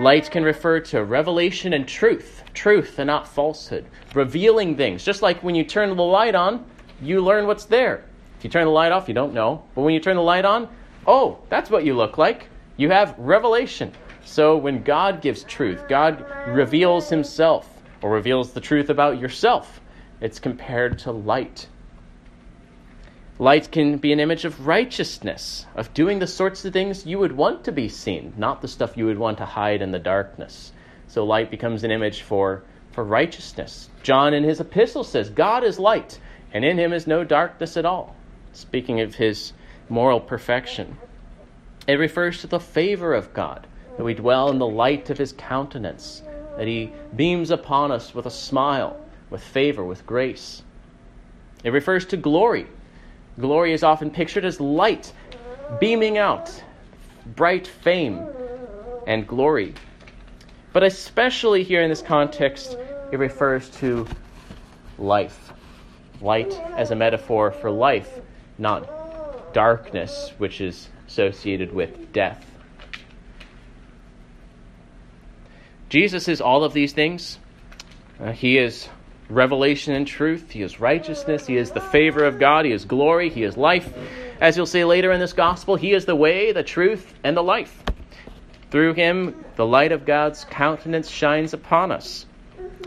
Light 0.00 0.30
can 0.30 0.42
refer 0.42 0.80
to 0.80 1.04
revelation 1.04 1.72
and 1.72 1.86
truth, 1.86 2.39
truth 2.54 2.98
and 2.98 3.06
not 3.06 3.28
falsehood, 3.28 3.86
revealing 4.14 4.76
things. 4.76 5.04
Just 5.04 5.22
like 5.22 5.42
when 5.42 5.54
you 5.54 5.64
turn 5.64 5.96
the 5.96 6.02
light 6.02 6.34
on, 6.34 6.64
you 7.00 7.20
learn 7.20 7.46
what's 7.46 7.64
there. 7.64 8.04
If 8.38 8.44
you 8.44 8.50
turn 8.50 8.64
the 8.64 8.70
light 8.70 8.92
off, 8.92 9.08
you 9.08 9.14
don't 9.14 9.34
know. 9.34 9.62
But 9.74 9.82
when 9.82 9.94
you 9.94 10.00
turn 10.00 10.16
the 10.16 10.22
light 10.22 10.44
on, 10.44 10.68
oh, 11.06 11.38
that's 11.48 11.70
what 11.70 11.84
you 11.84 11.94
look 11.94 12.18
like. 12.18 12.48
You 12.76 12.90
have 12.90 13.14
revelation. 13.18 13.92
So 14.24 14.56
when 14.56 14.82
God 14.82 15.20
gives 15.20 15.44
truth, 15.44 15.88
God 15.88 16.24
reveals 16.46 17.08
himself 17.08 17.68
or 18.02 18.10
reveals 18.10 18.52
the 18.52 18.60
truth 18.60 18.90
about 18.90 19.18
yourself, 19.18 19.80
it's 20.20 20.38
compared 20.38 20.98
to 21.00 21.12
light. 21.12 21.66
Light 23.38 23.72
can 23.72 23.96
be 23.96 24.12
an 24.12 24.20
image 24.20 24.44
of 24.44 24.66
righteousness, 24.66 25.64
of 25.74 25.92
doing 25.94 26.18
the 26.18 26.26
sorts 26.26 26.64
of 26.64 26.72
things 26.72 27.06
you 27.06 27.18
would 27.18 27.32
want 27.32 27.64
to 27.64 27.72
be 27.72 27.88
seen, 27.88 28.34
not 28.36 28.60
the 28.60 28.68
stuff 28.68 28.96
you 28.96 29.06
would 29.06 29.18
want 29.18 29.38
to 29.38 29.46
hide 29.46 29.80
in 29.80 29.92
the 29.92 29.98
darkness. 29.98 30.72
So 31.10 31.24
light 31.24 31.50
becomes 31.50 31.84
an 31.84 31.90
image 31.90 32.22
for, 32.22 32.62
for 32.92 33.04
righteousness. 33.04 33.90
John 34.02 34.32
in 34.32 34.44
his 34.44 34.60
epistle 34.60 35.04
says, 35.04 35.28
God 35.28 35.64
is 35.64 35.78
light, 35.78 36.18
and 36.52 36.64
in 36.64 36.78
him 36.78 36.92
is 36.92 37.06
no 37.06 37.24
darkness 37.24 37.76
at 37.76 37.84
all. 37.84 38.16
Speaking 38.52 39.00
of 39.00 39.14
his 39.14 39.52
moral 39.88 40.20
perfection. 40.20 40.96
It 41.86 41.94
refers 41.94 42.40
to 42.40 42.46
the 42.46 42.60
favor 42.60 43.12
of 43.12 43.34
God, 43.34 43.66
that 43.96 44.04
we 44.04 44.14
dwell 44.14 44.50
in 44.50 44.58
the 44.58 44.66
light 44.66 45.10
of 45.10 45.18
his 45.18 45.32
countenance, 45.32 46.22
that 46.56 46.66
he 46.66 46.92
beams 47.14 47.50
upon 47.50 47.90
us 47.90 48.14
with 48.14 48.26
a 48.26 48.30
smile, 48.30 48.98
with 49.28 49.42
favor, 49.42 49.84
with 49.84 50.06
grace. 50.06 50.62
It 51.64 51.72
refers 51.72 52.06
to 52.06 52.16
glory, 52.16 52.66
Glory 53.40 53.72
is 53.72 53.82
often 53.82 54.10
pictured 54.10 54.44
as 54.44 54.60
light 54.60 55.12
beaming 55.78 56.18
out, 56.18 56.50
bright 57.36 57.66
fame 57.66 58.26
and 59.06 59.26
glory. 59.26 59.74
But 60.72 60.82
especially 60.82 61.64
here 61.64 61.82
in 61.82 61.90
this 61.90 62.02
context, 62.02 62.76
it 63.10 63.18
refers 63.18 63.68
to 63.78 64.06
life. 64.98 65.52
Light 66.20 66.52
as 66.76 66.90
a 66.90 66.96
metaphor 66.96 67.50
for 67.50 67.70
life, 67.70 68.20
not 68.58 69.52
darkness, 69.52 70.32
which 70.38 70.60
is 70.60 70.88
associated 71.08 71.72
with 71.72 72.12
death. 72.12 72.46
Jesus 75.88 76.28
is 76.28 76.40
all 76.40 76.62
of 76.62 76.72
these 76.72 76.92
things. 76.92 77.38
Uh, 78.20 78.30
he 78.30 78.58
is 78.58 78.88
revelation 79.28 79.94
and 79.94 80.06
truth. 80.06 80.50
He 80.50 80.62
is 80.62 80.78
righteousness. 80.78 81.46
He 81.46 81.56
is 81.56 81.72
the 81.72 81.80
favor 81.80 82.24
of 82.24 82.38
God. 82.38 82.64
He 82.64 82.72
is 82.72 82.84
glory. 82.84 83.28
He 83.28 83.42
is 83.42 83.56
life. 83.56 83.92
As 84.40 84.56
you'll 84.56 84.66
see 84.66 84.84
later 84.84 85.10
in 85.10 85.20
this 85.20 85.32
gospel, 85.32 85.76
He 85.76 85.92
is 85.92 86.04
the 86.06 86.16
way, 86.16 86.52
the 86.52 86.62
truth, 86.62 87.12
and 87.24 87.36
the 87.36 87.42
life. 87.42 87.82
Through 88.70 88.94
Him, 88.94 89.44
the 89.56 89.66
light 89.66 89.92
of 89.92 90.04
God's 90.04 90.44
countenance 90.44 91.10
shines 91.10 91.54
upon 91.54 91.92
us. 91.92 92.26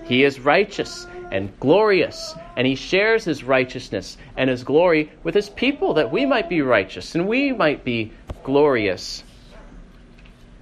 He 0.05 0.23
is 0.23 0.39
righteous 0.39 1.07
and 1.31 1.51
glorious, 1.59 2.35
and 2.55 2.65
He 2.67 2.75
shares 2.75 3.25
His 3.25 3.43
righteousness 3.43 4.17
and 4.37 4.49
His 4.49 4.63
glory 4.63 5.11
with 5.23 5.35
His 5.35 5.49
people 5.49 5.93
that 5.95 6.11
we 6.11 6.25
might 6.25 6.49
be 6.49 6.61
righteous 6.61 7.15
and 7.15 7.27
we 7.27 7.51
might 7.51 7.83
be 7.83 8.11
glorious. 8.43 9.23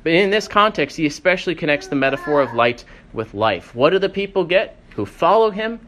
But 0.03 0.13
in 0.13 0.31
this 0.31 0.47
context, 0.47 0.97
He 0.97 1.05
especially 1.05 1.55
connects 1.55 1.87
the 1.87 1.95
metaphor 1.95 2.41
of 2.41 2.53
light 2.53 2.83
with 3.13 3.33
life. 3.33 3.75
What 3.75 3.91
do 3.91 3.99
the 3.99 4.09
people 4.09 4.43
get? 4.45 4.77
who 4.95 5.05
follow 5.05 5.51
him 5.51 5.79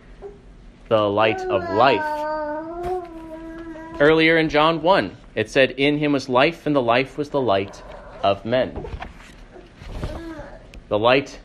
the 0.89 1.09
light 1.09 1.41
of 1.41 1.61
life. 1.75 2.29
Earlier 3.99 4.37
in 4.37 4.49
John 4.49 4.81
1, 4.81 5.17
it 5.35 5.49
said, 5.49 5.71
In 5.71 5.97
him 5.97 6.13
was 6.13 6.29
life, 6.29 6.65
and 6.65 6.75
the 6.75 6.81
life 6.81 7.17
was 7.17 7.29
the 7.29 7.41
light 7.41 7.81
of 8.23 8.43
men. 8.45 8.85
The 10.89 10.99
light 10.99 11.39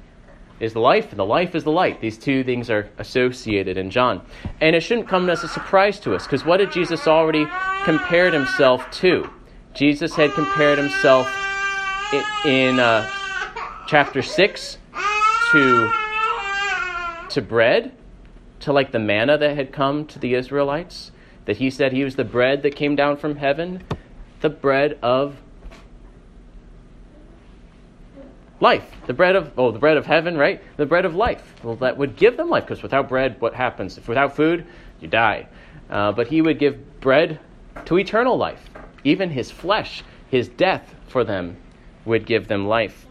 is 0.61 0.73
the 0.73 0.80
life, 0.80 1.11
and 1.11 1.18
the 1.18 1.25
life 1.25 1.54
is 1.54 1.64
the 1.64 1.71
light. 1.71 2.00
These 2.00 2.18
two 2.18 2.42
things 2.42 2.68
are 2.71 2.88
associated 2.99 3.76
in 3.76 3.90
John. 3.90 4.23
And 4.61 4.75
it 4.75 4.80
shouldn't 4.80 5.09
come 5.09 5.30
as 5.30 5.45
a 5.45 5.49
surprise 5.49 6.00
to 6.00 6.14
us, 6.14 6.25
because 6.25 6.45
what 6.45 6.57
did 6.57 6.73
Jesus 6.73 7.07
already 7.07 7.47
compared 7.85 8.33
himself 8.33 8.90
to? 8.92 9.30
Jesus 9.75 10.14
had 10.14 10.33
compared 10.33 10.78
himself 10.78 11.28
in, 12.45 12.80
uh, 12.80 13.09
chapter 13.87 14.21
6 14.21 14.78
to, 15.52 15.92
to 17.30 17.40
bread, 17.40 17.92
to 18.61 18.73
like 18.73 18.92
the 18.92 18.99
manna 18.99 19.38
that 19.38 19.57
had 19.57 19.73
come 19.73 20.04
to 20.07 20.18
the 20.18 20.35
Israelites, 20.35 21.11
that 21.45 21.57
he 21.57 21.71
said 21.71 21.92
he 21.92 22.04
was 22.04 22.16
the 22.16 22.25
bread 22.25 22.62
that 22.62 22.75
came 22.75 22.97
down 22.97 23.16
from 23.16 23.37
heaven, 23.37 23.83
the 24.40 24.50
bread 24.50 24.99
of 25.02 25.37
life. 28.61 28.85
The 29.07 29.12
bread 29.12 29.37
of 29.37 29.53
oh, 29.57 29.71
the 29.71 29.79
bread 29.79 29.97
of 29.97 30.07
heaven, 30.07 30.37
right? 30.37 30.62
The 30.77 30.87
bread 30.87 31.05
of 31.05 31.15
life. 31.15 31.55
Well, 31.62 31.77
that 31.77 31.97
would 31.97 32.17
give 32.17 32.37
them 32.37 32.50
life, 32.50 32.65
because 32.65 32.83
without 32.83 33.09
bread, 33.09 33.41
what 33.41 33.55
happens? 33.55 33.99
If 33.99 34.09
without 34.09 34.37
food, 34.37 34.67
you 35.00 35.09
die. 35.09 35.49
Uh, 35.91 36.12
but 36.12 36.29
he 36.29 36.43
would 36.43 36.59
give 36.59 37.00
bread 37.00 37.41
to 37.87 37.99
eternal 37.99 38.37
life. 38.37 38.62
Even 39.05 39.31
his 39.31 39.50
flesh, 39.50 40.03
his 40.31 40.49
death 40.49 40.95
for 41.07 41.25
them, 41.25 41.57
would 42.05 42.27
give 42.27 42.49
them 42.49 42.67
life. 42.67 43.07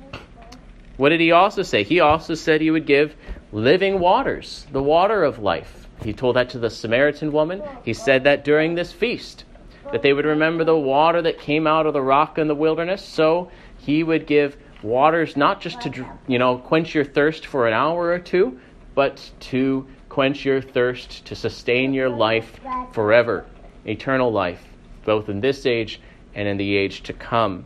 What 0.97 1.09
did 1.09 1.19
he 1.19 1.31
also 1.31 1.61
say? 1.61 1.83
He 1.83 1.99
also 1.99 2.33
said 2.33 2.59
he 2.59 2.71
would 2.71 2.87
give 2.87 3.15
living 3.51 3.99
waters, 3.99 4.65
the 4.71 4.83
water 4.83 5.23
of 5.23 5.39
life. 5.39 5.87
He 6.03 6.13
told 6.13 6.35
that 6.35 6.49
to 6.49 6.59
the 6.59 6.69
Samaritan 6.69 7.31
woman. 7.31 7.63
He 7.83 7.93
said 7.93 8.23
that 8.25 8.43
during 8.43 8.75
this 8.75 8.91
feast, 8.91 9.45
that 9.91 10.01
they 10.01 10.13
would 10.13 10.25
remember 10.25 10.63
the 10.63 10.77
water 10.77 11.21
that 11.21 11.39
came 11.39 11.65
out 11.65 11.85
of 11.85 11.93
the 11.93 12.01
rock 12.01 12.37
in 12.37 12.47
the 12.47 12.55
wilderness. 12.55 13.03
So 13.03 13.51
he 13.77 14.03
would 14.03 14.27
give 14.27 14.57
waters 14.83 15.35
not 15.35 15.61
just 15.61 15.81
to 15.81 16.05
you 16.27 16.39
know 16.39 16.57
quench 16.57 16.93
your 16.93 17.05
thirst 17.05 17.45
for 17.45 17.67
an 17.67 17.73
hour 17.73 18.09
or 18.09 18.19
two, 18.19 18.59
but 18.95 19.29
to 19.39 19.87
quench 20.09 20.45
your 20.45 20.61
thirst 20.61 21.25
to 21.25 21.35
sustain 21.35 21.93
your 21.93 22.09
life 22.09 22.59
forever, 22.91 23.45
eternal 23.85 24.31
life, 24.31 24.63
both 25.05 25.29
in 25.29 25.39
this 25.41 25.65
age 25.65 26.01
and 26.33 26.47
in 26.47 26.57
the 26.57 26.75
age 26.75 27.03
to 27.03 27.13
come. 27.13 27.65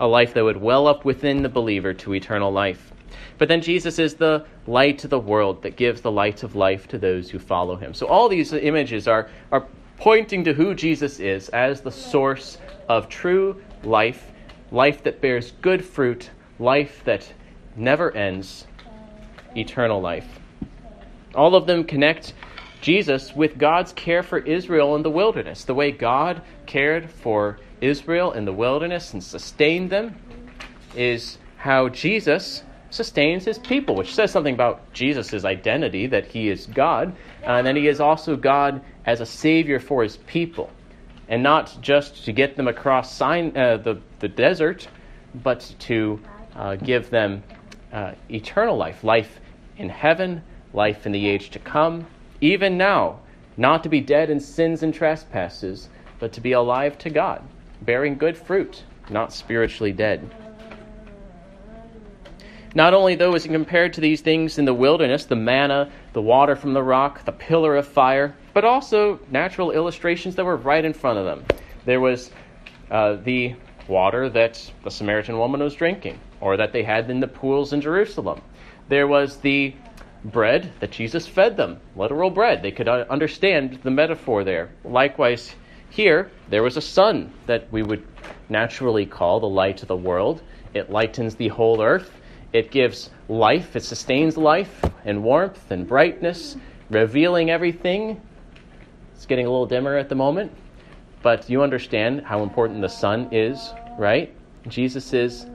A 0.00 0.06
life 0.06 0.34
that 0.34 0.42
would 0.42 0.56
well 0.56 0.88
up 0.88 1.04
within 1.04 1.42
the 1.42 1.48
believer 1.48 1.94
to 1.94 2.14
eternal 2.14 2.50
life. 2.50 2.92
But 3.38 3.48
then 3.48 3.60
Jesus 3.60 3.98
is 3.98 4.14
the 4.14 4.44
light 4.66 5.04
of 5.04 5.10
the 5.10 5.18
world 5.18 5.62
that 5.62 5.76
gives 5.76 6.00
the 6.00 6.10
light 6.10 6.42
of 6.42 6.54
life 6.54 6.88
to 6.88 6.98
those 6.98 7.30
who 7.30 7.38
follow 7.38 7.76
him. 7.76 7.94
So 7.94 8.06
all 8.06 8.28
these 8.28 8.52
images 8.52 9.08
are, 9.08 9.28
are 9.50 9.66
pointing 9.96 10.44
to 10.44 10.52
who 10.52 10.74
Jesus 10.74 11.20
is 11.20 11.48
as 11.50 11.80
the 11.80 11.90
source 11.90 12.58
of 12.88 13.08
true 13.08 13.62
life, 13.82 14.32
life 14.70 15.02
that 15.04 15.20
bears 15.20 15.52
good 15.62 15.84
fruit, 15.84 16.30
life 16.58 17.02
that 17.04 17.32
never 17.76 18.10
ends, 18.12 18.66
eternal 19.56 20.00
life. 20.00 20.40
All 21.34 21.54
of 21.54 21.66
them 21.66 21.84
connect 21.84 22.34
Jesus 22.80 23.34
with 23.34 23.58
God's 23.58 23.92
care 23.92 24.22
for 24.22 24.38
Israel 24.38 24.94
in 24.94 25.02
the 25.02 25.10
wilderness. 25.10 25.64
The 25.64 25.74
way 25.74 25.90
God 25.90 26.42
cared 26.66 27.10
for 27.10 27.58
Israel 27.80 28.32
in 28.32 28.44
the 28.44 28.52
wilderness 28.52 29.12
and 29.12 29.22
sustained 29.22 29.90
them 29.90 30.16
is 30.94 31.38
how 31.56 31.88
Jesus 31.88 32.62
sustains 32.94 33.44
his 33.44 33.58
people, 33.58 33.94
which 33.94 34.14
says 34.14 34.30
something 34.30 34.54
about 34.54 34.92
Jesus' 34.92 35.44
identity, 35.44 36.06
that 36.06 36.26
he 36.26 36.48
is 36.48 36.66
God, 36.66 37.14
and 37.42 37.66
then 37.66 37.76
he 37.76 37.88
is 37.88 38.00
also 38.00 38.36
God 38.36 38.80
as 39.04 39.20
a 39.20 39.26
Savior 39.26 39.80
for 39.80 40.02
his 40.02 40.16
people 40.18 40.70
and 41.28 41.42
not 41.42 41.76
just 41.80 42.24
to 42.24 42.32
get 42.32 42.56
them 42.56 42.68
across 42.68 43.14
sign, 43.14 43.56
uh, 43.56 43.76
the, 43.78 44.00
the 44.20 44.28
desert, 44.28 44.88
but 45.42 45.74
to 45.80 46.20
uh, 46.54 46.76
give 46.76 47.10
them 47.10 47.42
uh, 47.92 48.12
eternal 48.30 48.76
life, 48.76 49.02
life 49.02 49.40
in 49.76 49.88
heaven, 49.88 50.42
life 50.72 51.06
in 51.06 51.12
the 51.12 51.28
age 51.28 51.50
to 51.50 51.58
come, 51.58 52.06
even 52.40 52.76
now, 52.76 53.20
not 53.56 53.82
to 53.82 53.88
be 53.88 54.00
dead 54.00 54.30
in 54.30 54.40
sins 54.40 54.82
and 54.82 54.92
trespasses, 54.92 55.88
but 56.18 56.32
to 56.32 56.40
be 56.40 56.52
alive 56.52 56.98
to 56.98 57.10
God, 57.10 57.42
bearing 57.82 58.16
good 58.16 58.36
fruit, 58.36 58.82
not 59.10 59.32
spiritually 59.32 59.92
dead. 59.92 60.43
Not 62.74 62.94
only, 62.94 63.14
though, 63.14 63.34
it 63.34 63.44
compared 63.44 63.92
to 63.94 64.00
these 64.00 64.20
things 64.20 64.58
in 64.58 64.64
the 64.64 64.74
wilderness 64.74 65.24
the 65.24 65.36
manna, 65.36 65.90
the 66.12 66.22
water 66.22 66.56
from 66.56 66.72
the 66.72 66.82
rock, 66.82 67.24
the 67.24 67.32
pillar 67.32 67.76
of 67.76 67.86
fire 67.86 68.34
but 68.54 68.64
also 68.64 69.18
natural 69.30 69.72
illustrations 69.72 70.36
that 70.36 70.44
were 70.44 70.56
right 70.56 70.84
in 70.84 70.94
front 70.94 71.18
of 71.18 71.24
them. 71.24 71.44
There 71.84 72.00
was 72.00 72.30
uh, 72.90 73.16
the 73.16 73.56
water 73.88 74.30
that 74.30 74.72
the 74.84 74.90
Samaritan 74.90 75.36
woman 75.36 75.60
was 75.60 75.74
drinking, 75.74 76.18
or 76.40 76.56
that 76.56 76.72
they 76.72 76.84
had 76.84 77.10
in 77.10 77.20
the 77.20 77.28
pools 77.28 77.72
in 77.72 77.80
Jerusalem. 77.80 78.40
There 78.88 79.08
was 79.08 79.38
the 79.38 79.74
bread 80.24 80.72
that 80.80 80.92
Jesus 80.92 81.26
fed 81.26 81.56
them, 81.56 81.80
literal 81.96 82.30
bread. 82.30 82.62
They 82.62 82.70
could 82.70 82.88
uh, 82.88 83.04
understand 83.10 83.80
the 83.82 83.90
metaphor 83.90 84.44
there. 84.44 84.70
Likewise, 84.84 85.54
here, 85.90 86.30
there 86.48 86.62
was 86.62 86.76
a 86.76 86.80
sun 86.80 87.32
that 87.46 87.70
we 87.72 87.82
would 87.82 88.06
naturally 88.48 89.04
call 89.04 89.40
the 89.40 89.48
light 89.48 89.82
of 89.82 89.88
the 89.88 89.96
world. 89.96 90.42
It 90.72 90.90
lightens 90.90 91.34
the 91.34 91.48
whole 91.48 91.82
earth. 91.82 92.10
It 92.54 92.70
gives 92.70 93.10
life, 93.28 93.74
it 93.74 93.82
sustains 93.82 94.36
life 94.36 94.84
and 95.04 95.24
warmth 95.24 95.72
and 95.72 95.86
brightness, 95.86 96.56
revealing 96.88 97.50
everything 97.50 98.20
it's 99.24 99.26
getting 99.26 99.46
a 99.46 99.50
little 99.50 99.66
dimmer 99.66 99.96
at 99.96 100.08
the 100.08 100.14
moment, 100.14 100.52
but 101.22 101.50
you 101.50 101.62
understand 101.62 102.22
how 102.22 102.42
important 102.42 102.80
the 102.80 102.88
sun 102.88 103.28
is, 103.32 103.72
right? 103.98 104.32
Jesus 104.68 105.12
is 105.12 105.46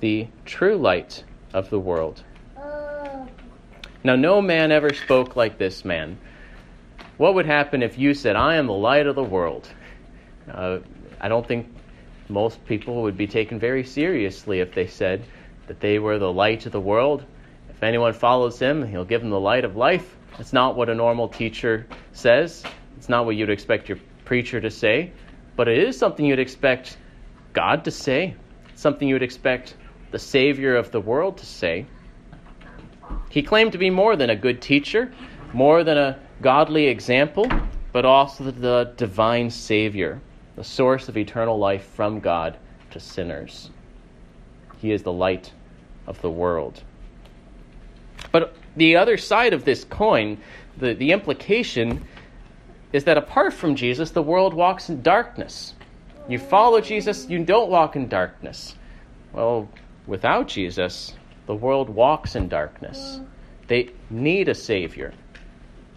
the 0.00 0.26
true 0.46 0.76
light 0.76 1.22
of 1.52 1.70
the 1.70 1.78
world. 1.78 2.24
Now, 4.02 4.16
no 4.16 4.40
man 4.40 4.72
ever 4.72 4.92
spoke 4.94 5.36
like 5.36 5.58
this 5.58 5.84
man. 5.84 6.18
What 7.18 7.34
would 7.34 7.46
happen 7.46 7.82
if 7.82 7.98
you 7.98 8.14
said, 8.14 8.34
I 8.34 8.56
am 8.56 8.66
the 8.66 8.72
light 8.72 9.06
of 9.06 9.14
the 9.14 9.22
world? 9.22 9.68
Uh, 10.50 10.78
I 11.20 11.28
don't 11.28 11.46
think 11.46 11.68
most 12.28 12.64
people 12.64 13.02
would 13.02 13.16
be 13.16 13.26
taken 13.26 13.60
very 13.60 13.84
seriously 13.84 14.60
if 14.60 14.74
they 14.74 14.86
said 14.86 15.22
that 15.68 15.80
they 15.80 15.98
were 15.98 16.18
the 16.18 16.32
light 16.32 16.66
of 16.66 16.72
the 16.72 16.80
world. 16.80 17.24
If 17.70 17.82
anyone 17.82 18.12
follows 18.12 18.58
him, 18.58 18.84
he'll 18.84 19.04
give 19.04 19.20
them 19.20 19.30
the 19.30 19.38
light 19.38 19.64
of 19.64 19.76
life. 19.76 20.16
That's 20.36 20.52
not 20.52 20.76
what 20.76 20.88
a 20.88 20.94
normal 20.94 21.28
teacher 21.28 21.86
says. 22.12 22.64
It's 22.96 23.08
not 23.08 23.24
what 23.24 23.36
you'd 23.36 23.50
expect 23.50 23.88
your 23.88 23.98
preacher 24.24 24.60
to 24.60 24.70
say, 24.70 25.12
but 25.56 25.68
it 25.68 25.78
is 25.78 25.96
something 25.96 26.26
you'd 26.26 26.38
expect 26.38 26.96
God 27.52 27.84
to 27.84 27.90
say, 27.90 28.34
It's 28.70 28.82
something 28.82 29.08
you 29.08 29.14
would 29.14 29.22
expect 29.22 29.76
the 30.10 30.18
Savior 30.18 30.74
of 30.76 30.90
the 30.90 31.00
world 31.00 31.38
to 31.38 31.46
say. 31.46 31.86
He 33.30 33.42
claimed 33.42 33.72
to 33.72 33.78
be 33.78 33.90
more 33.90 34.16
than 34.16 34.30
a 34.30 34.36
good 34.36 34.60
teacher, 34.60 35.12
more 35.52 35.84
than 35.84 35.98
a 35.98 36.18
godly 36.42 36.86
example, 36.86 37.46
but 37.92 38.04
also 38.04 38.50
the 38.50 38.92
divine 38.96 39.50
Savior, 39.50 40.20
the 40.56 40.64
source 40.64 41.08
of 41.08 41.16
eternal 41.16 41.58
life 41.58 41.84
from 41.84 42.20
God 42.20 42.56
to 42.90 43.00
sinners. 43.00 43.70
He 44.80 44.92
is 44.92 45.02
the 45.02 45.12
light 45.12 45.52
of 46.08 46.20
the 46.22 46.30
world. 46.30 46.82
But 48.32 48.54
the 48.76 48.96
other 48.96 49.16
side 49.16 49.52
of 49.52 49.64
this 49.64 49.84
coin, 49.84 50.38
the, 50.76 50.94
the 50.94 51.12
implication 51.12 52.04
is 52.92 53.04
that 53.04 53.18
apart 53.18 53.52
from 53.52 53.76
Jesus, 53.76 54.10
the 54.10 54.22
world 54.22 54.54
walks 54.54 54.88
in 54.88 55.02
darkness. 55.02 55.74
You 56.28 56.38
follow 56.38 56.80
Jesus, 56.80 57.28
you 57.28 57.44
don't 57.44 57.70
walk 57.70 57.94
in 57.94 58.08
darkness. 58.08 58.74
Well, 59.32 59.68
without 60.06 60.48
Jesus, 60.48 61.14
the 61.46 61.54
world 61.54 61.88
walks 61.88 62.34
in 62.34 62.48
darkness. 62.48 63.20
They 63.66 63.90
need 64.10 64.48
a 64.48 64.54
Savior. 64.54 65.12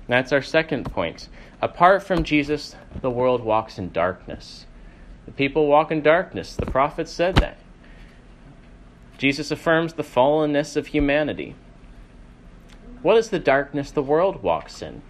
That's 0.07 0.33
our 0.33 0.41
second 0.41 0.91
point. 0.91 1.29
Apart 1.61 2.03
from 2.03 2.23
Jesus, 2.23 2.75
the 3.01 3.09
world 3.09 3.41
walks 3.41 3.77
in 3.77 3.91
darkness. 3.91 4.65
The 5.25 5.31
people 5.31 5.67
walk 5.67 5.91
in 5.91 6.01
darkness. 6.01 6.55
The 6.55 6.65
prophet 6.65 7.07
said 7.07 7.35
that. 7.35 7.57
Jesus 9.21 9.51
affirms 9.51 9.93
the 9.93 10.03
fallenness 10.03 10.75
of 10.75 10.87
humanity. 10.87 11.53
What 13.03 13.17
is 13.17 13.29
the 13.29 13.37
darkness 13.37 13.91
the 13.91 14.01
world 14.01 14.41
walks 14.41 14.81
in? 14.81 15.03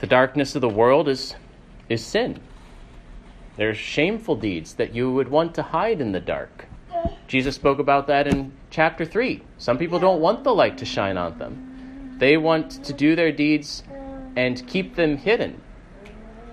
The 0.00 0.08
darkness 0.08 0.56
of 0.56 0.60
the 0.60 0.68
world 0.68 1.08
is, 1.08 1.36
is 1.88 2.04
sin. 2.04 2.40
There's 3.56 3.76
shameful 3.76 4.34
deeds 4.34 4.74
that 4.74 4.92
you 4.92 5.12
would 5.12 5.28
want 5.28 5.54
to 5.54 5.62
hide 5.62 6.00
in 6.00 6.10
the 6.10 6.18
dark. 6.18 6.66
Jesus 7.28 7.54
spoke 7.54 7.78
about 7.78 8.08
that 8.08 8.26
in 8.26 8.50
chapter 8.70 9.04
3. 9.04 9.40
Some 9.56 9.78
people 9.78 10.00
don't 10.00 10.20
want 10.20 10.42
the 10.42 10.52
light 10.52 10.76
to 10.78 10.84
shine 10.84 11.16
on 11.16 11.38
them, 11.38 12.16
they 12.18 12.36
want 12.36 12.82
to 12.82 12.92
do 12.92 13.14
their 13.14 13.30
deeds 13.30 13.84
and 14.34 14.66
keep 14.66 14.96
them 14.96 15.16
hidden. 15.16 15.62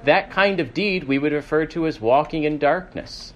That 0.04 0.30
kind 0.30 0.60
of 0.60 0.72
deed 0.72 1.06
we 1.06 1.18
would 1.18 1.34
refer 1.34 1.66
to 1.66 1.88
as 1.88 2.00
walking 2.00 2.44
in 2.44 2.60
darkness. 2.60 3.33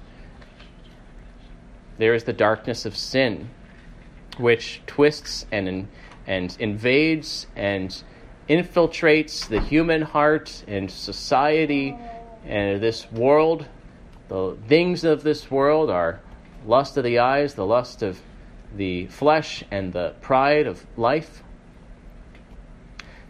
There 1.97 2.13
is 2.13 2.23
the 2.25 2.33
darkness 2.33 2.85
of 2.85 2.95
sin, 2.95 3.49
which 4.37 4.81
twists 4.85 5.45
and, 5.51 5.87
and 6.27 6.57
invades 6.59 7.47
and 7.55 8.03
infiltrates 8.49 9.47
the 9.47 9.59
human 9.59 10.01
heart 10.01 10.63
and 10.67 10.89
society 10.89 11.97
And 12.45 12.81
this 12.81 13.11
world, 13.11 13.67
the 14.29 14.55
things 14.67 15.03
of 15.03 15.23
this 15.23 15.51
world 15.51 15.89
are 15.89 16.21
lust 16.65 16.95
of 16.97 17.03
the 17.03 17.19
eyes, 17.19 17.55
the 17.55 17.65
lust 17.65 18.01
of 18.01 18.21
the 18.75 19.07
flesh, 19.07 19.63
and 19.69 19.91
the 19.91 20.13
pride 20.21 20.65
of 20.65 20.85
life. 20.97 21.43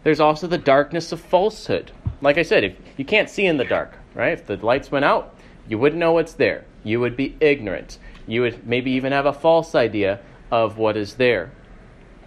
There's 0.04 0.20
also 0.20 0.46
the 0.46 0.58
darkness 0.58 1.10
of 1.10 1.20
falsehood. 1.20 1.90
Like 2.20 2.38
I 2.38 2.42
said, 2.42 2.64
if 2.64 2.76
you 2.96 3.04
can't 3.04 3.28
see 3.28 3.44
in 3.44 3.56
the 3.56 3.64
dark, 3.64 3.98
right? 4.14 4.32
If 4.32 4.46
the 4.46 4.56
lights 4.56 4.90
went 4.90 5.04
out, 5.04 5.34
you 5.68 5.78
wouldn't 5.78 5.98
know 5.98 6.12
what's 6.12 6.34
there. 6.34 6.64
You 6.84 7.00
would 7.00 7.16
be 7.16 7.36
ignorant. 7.40 7.98
You 8.28 8.42
would 8.42 8.66
maybe 8.66 8.92
even 8.92 9.12
have 9.12 9.26
a 9.26 9.32
false 9.32 9.74
idea 9.74 10.20
of 10.50 10.78
what 10.78 10.96
is 10.96 11.14
there. 11.14 11.50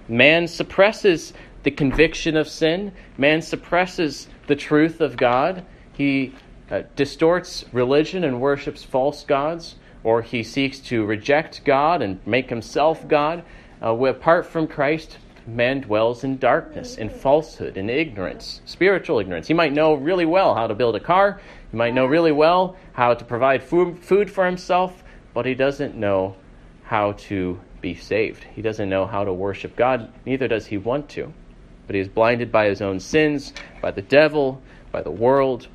Man 0.08 0.48
suppresses 0.48 1.32
the 1.64 1.72
conviction 1.72 2.36
of 2.36 2.48
sin, 2.50 2.92
man 3.18 3.42
suppresses 3.42 4.28
the 4.48 4.56
truth 4.56 5.00
of 5.00 5.16
God. 5.16 5.64
He 5.94 6.34
uh, 6.72 6.82
distorts 6.96 7.66
religion 7.72 8.24
and 8.24 8.42
worships 8.42 8.84
false 8.84 9.24
gods, 9.24 9.76
or 10.04 10.24
he 10.24 10.42
seeks 10.42 10.80
to 10.80 11.06
reject 11.06 11.64
God 11.64 12.02
and 12.02 12.20
make 12.26 12.50
himself 12.50 13.08
God. 13.08 13.44
Uh, 13.82 13.94
apart 14.06 14.48
from 14.48 14.68
Christ, 14.68 15.20
man 15.46 15.82
dwells 15.82 16.24
in 16.24 16.38
darkness, 16.38 16.98
in 16.98 17.10
falsehood, 17.10 17.78
in 17.78 17.90
ignorance, 17.90 18.62
spiritual 18.66 19.20
ignorance. 19.20 19.48
He 19.48 19.54
might 19.54 19.74
know 19.74 19.94
really 19.94 20.26
well 20.26 20.56
how 20.56 20.66
to 20.66 20.74
build 20.74 20.96
a 20.96 21.00
car, 21.00 21.40
he 21.70 21.78
might 21.78 21.94
know 21.94 22.06
really 22.06 22.32
well 22.32 22.76
how 22.94 23.14
to 23.14 23.24
provide 23.24 23.62
food, 23.62 24.00
food 24.00 24.32
for 24.32 24.46
himself, 24.46 25.04
but 25.34 25.46
he 25.46 25.54
doesn't 25.54 25.96
know 25.96 26.36
how 26.84 27.14
to 27.14 27.60
be 27.80 27.96
saved. 27.96 28.44
He 28.44 28.62
doesn't 28.62 28.90
know 28.90 29.06
how 29.06 29.24
to 29.24 29.34
worship 29.34 29.76
God, 29.76 30.12
neither 30.26 30.48
does 30.48 30.68
he 30.68 30.78
want 30.78 31.10
to. 31.10 31.34
But 31.88 31.96
he 31.96 32.02
is 32.02 32.08
blinded 32.08 32.52
by 32.52 32.68
his 32.68 32.82
own 32.82 33.00
sins, 33.00 33.54
by 33.82 33.92
the 33.92 34.02
devil, 34.02 34.62
by 34.92 35.02
the 35.02 35.12
world. 35.12 35.68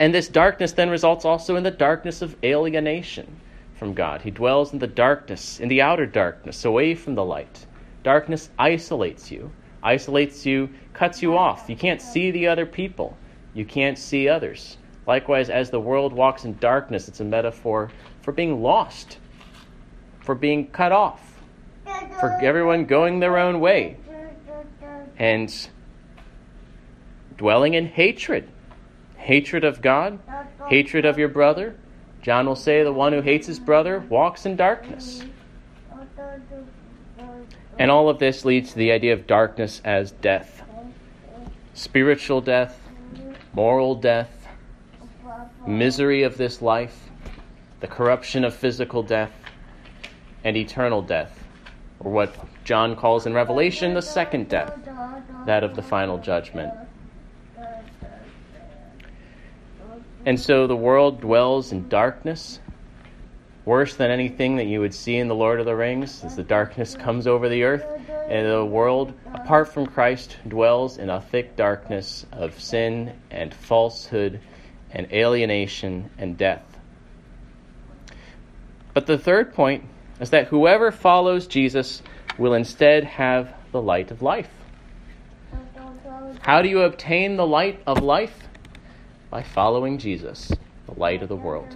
And 0.00 0.12
this 0.12 0.28
darkness 0.28 0.72
then 0.72 0.90
results 0.90 1.24
also 1.24 1.56
in 1.56 1.62
the 1.62 1.70
darkness 1.70 2.22
of 2.22 2.36
alienation 2.42 3.40
from 3.76 3.94
God. 3.94 4.22
He 4.22 4.30
dwells 4.30 4.72
in 4.72 4.78
the 4.78 4.86
darkness, 4.86 5.60
in 5.60 5.68
the 5.68 5.82
outer 5.82 6.06
darkness, 6.06 6.64
away 6.64 6.94
from 6.94 7.14
the 7.14 7.24
light. 7.24 7.66
Darkness 8.02 8.50
isolates 8.58 9.30
you, 9.30 9.52
isolates 9.82 10.44
you, 10.44 10.70
cuts 10.92 11.22
you 11.22 11.36
off. 11.36 11.68
You 11.68 11.76
can't 11.76 12.00
see 12.00 12.30
the 12.30 12.48
other 12.48 12.66
people, 12.66 13.16
you 13.54 13.64
can't 13.64 13.98
see 13.98 14.28
others. 14.28 14.76
Likewise, 15.06 15.50
as 15.50 15.70
the 15.70 15.80
world 15.80 16.12
walks 16.12 16.44
in 16.44 16.56
darkness, 16.58 17.08
it's 17.08 17.20
a 17.20 17.24
metaphor 17.24 17.90
for 18.22 18.32
being 18.32 18.62
lost, 18.62 19.18
for 20.20 20.34
being 20.34 20.68
cut 20.68 20.92
off, 20.92 21.20
for 22.18 22.30
everyone 22.40 22.86
going 22.86 23.20
their 23.20 23.36
own 23.36 23.60
way, 23.60 23.96
and 25.18 25.68
dwelling 27.36 27.74
in 27.74 27.86
hatred 27.86 28.48
hatred 29.22 29.62
of 29.62 29.80
God, 29.80 30.18
hatred 30.68 31.04
of 31.04 31.18
your 31.18 31.28
brother. 31.28 31.76
John 32.22 32.46
will 32.46 32.56
say 32.56 32.82
the 32.82 32.92
one 32.92 33.12
who 33.12 33.20
hates 33.20 33.46
his 33.46 33.58
brother 33.58 34.00
walks 34.08 34.46
in 34.46 34.56
darkness. 34.56 35.22
And 37.78 37.90
all 37.90 38.08
of 38.08 38.18
this 38.18 38.44
leads 38.44 38.72
to 38.72 38.76
the 38.76 38.92
idea 38.92 39.12
of 39.12 39.26
darkness 39.26 39.80
as 39.84 40.12
death 40.12 40.58
spiritual 41.74 42.42
death, 42.42 42.78
moral 43.54 43.94
death, 43.94 44.46
misery 45.66 46.22
of 46.22 46.36
this 46.36 46.60
life, 46.60 47.08
the 47.82 47.88
corruption 47.88 48.44
of 48.44 48.54
physical 48.54 49.02
death, 49.02 49.32
and 50.44 50.56
eternal 50.56 51.02
death, 51.02 51.44
or 52.00 52.12
what 52.12 52.34
John 52.64 52.94
calls 52.96 53.26
in 53.26 53.34
Revelation 53.34 53.92
the 53.92 54.00
second 54.00 54.48
death, 54.48 54.72
that 55.46 55.64
of 55.64 55.74
the 55.74 55.82
final 55.82 56.16
judgment. 56.16 56.72
And 60.24 60.38
so 60.38 60.68
the 60.68 60.76
world 60.76 61.20
dwells 61.20 61.72
in 61.72 61.88
darkness 61.88 62.60
worse 63.64 63.96
than 63.96 64.12
anything 64.12 64.56
that 64.56 64.66
you 64.66 64.80
would 64.80 64.94
see 64.94 65.16
in 65.16 65.26
the 65.26 65.34
Lord 65.34 65.58
of 65.58 65.66
the 65.66 65.74
Rings, 65.74 66.22
as 66.24 66.36
the 66.36 66.42
darkness 66.44 66.94
comes 66.94 67.26
over 67.26 67.48
the 67.48 67.64
earth, 67.64 67.84
and 68.28 68.46
the 68.46 68.64
world, 68.64 69.12
apart 69.34 69.68
from 69.68 69.86
Christ, 69.86 70.36
dwells 70.46 70.98
in 70.98 71.10
a 71.10 71.20
thick 71.20 71.56
darkness 71.56 72.26
of 72.30 72.60
sin 72.60 73.12
and 73.30 73.52
falsehood 73.52 74.40
and 74.92 75.12
alienation 75.12 76.10
and 76.18 76.38
death. 76.38 76.71
But 78.94 79.06
the 79.06 79.18
third 79.18 79.54
point 79.54 79.84
is 80.20 80.30
that 80.30 80.48
whoever 80.48 80.92
follows 80.92 81.46
Jesus 81.46 82.02
will 82.38 82.54
instead 82.54 83.04
have 83.04 83.54
the 83.72 83.80
light 83.80 84.10
of 84.10 84.22
life. 84.22 84.50
How 86.40 86.60
do 86.60 86.68
you 86.68 86.82
obtain 86.82 87.36
the 87.36 87.46
light 87.46 87.80
of 87.86 88.02
life? 88.02 88.48
By 89.30 89.42
following 89.42 89.98
Jesus, 89.98 90.52
the 90.86 90.98
light 90.98 91.22
of 91.22 91.28
the 91.28 91.36
world. 91.36 91.74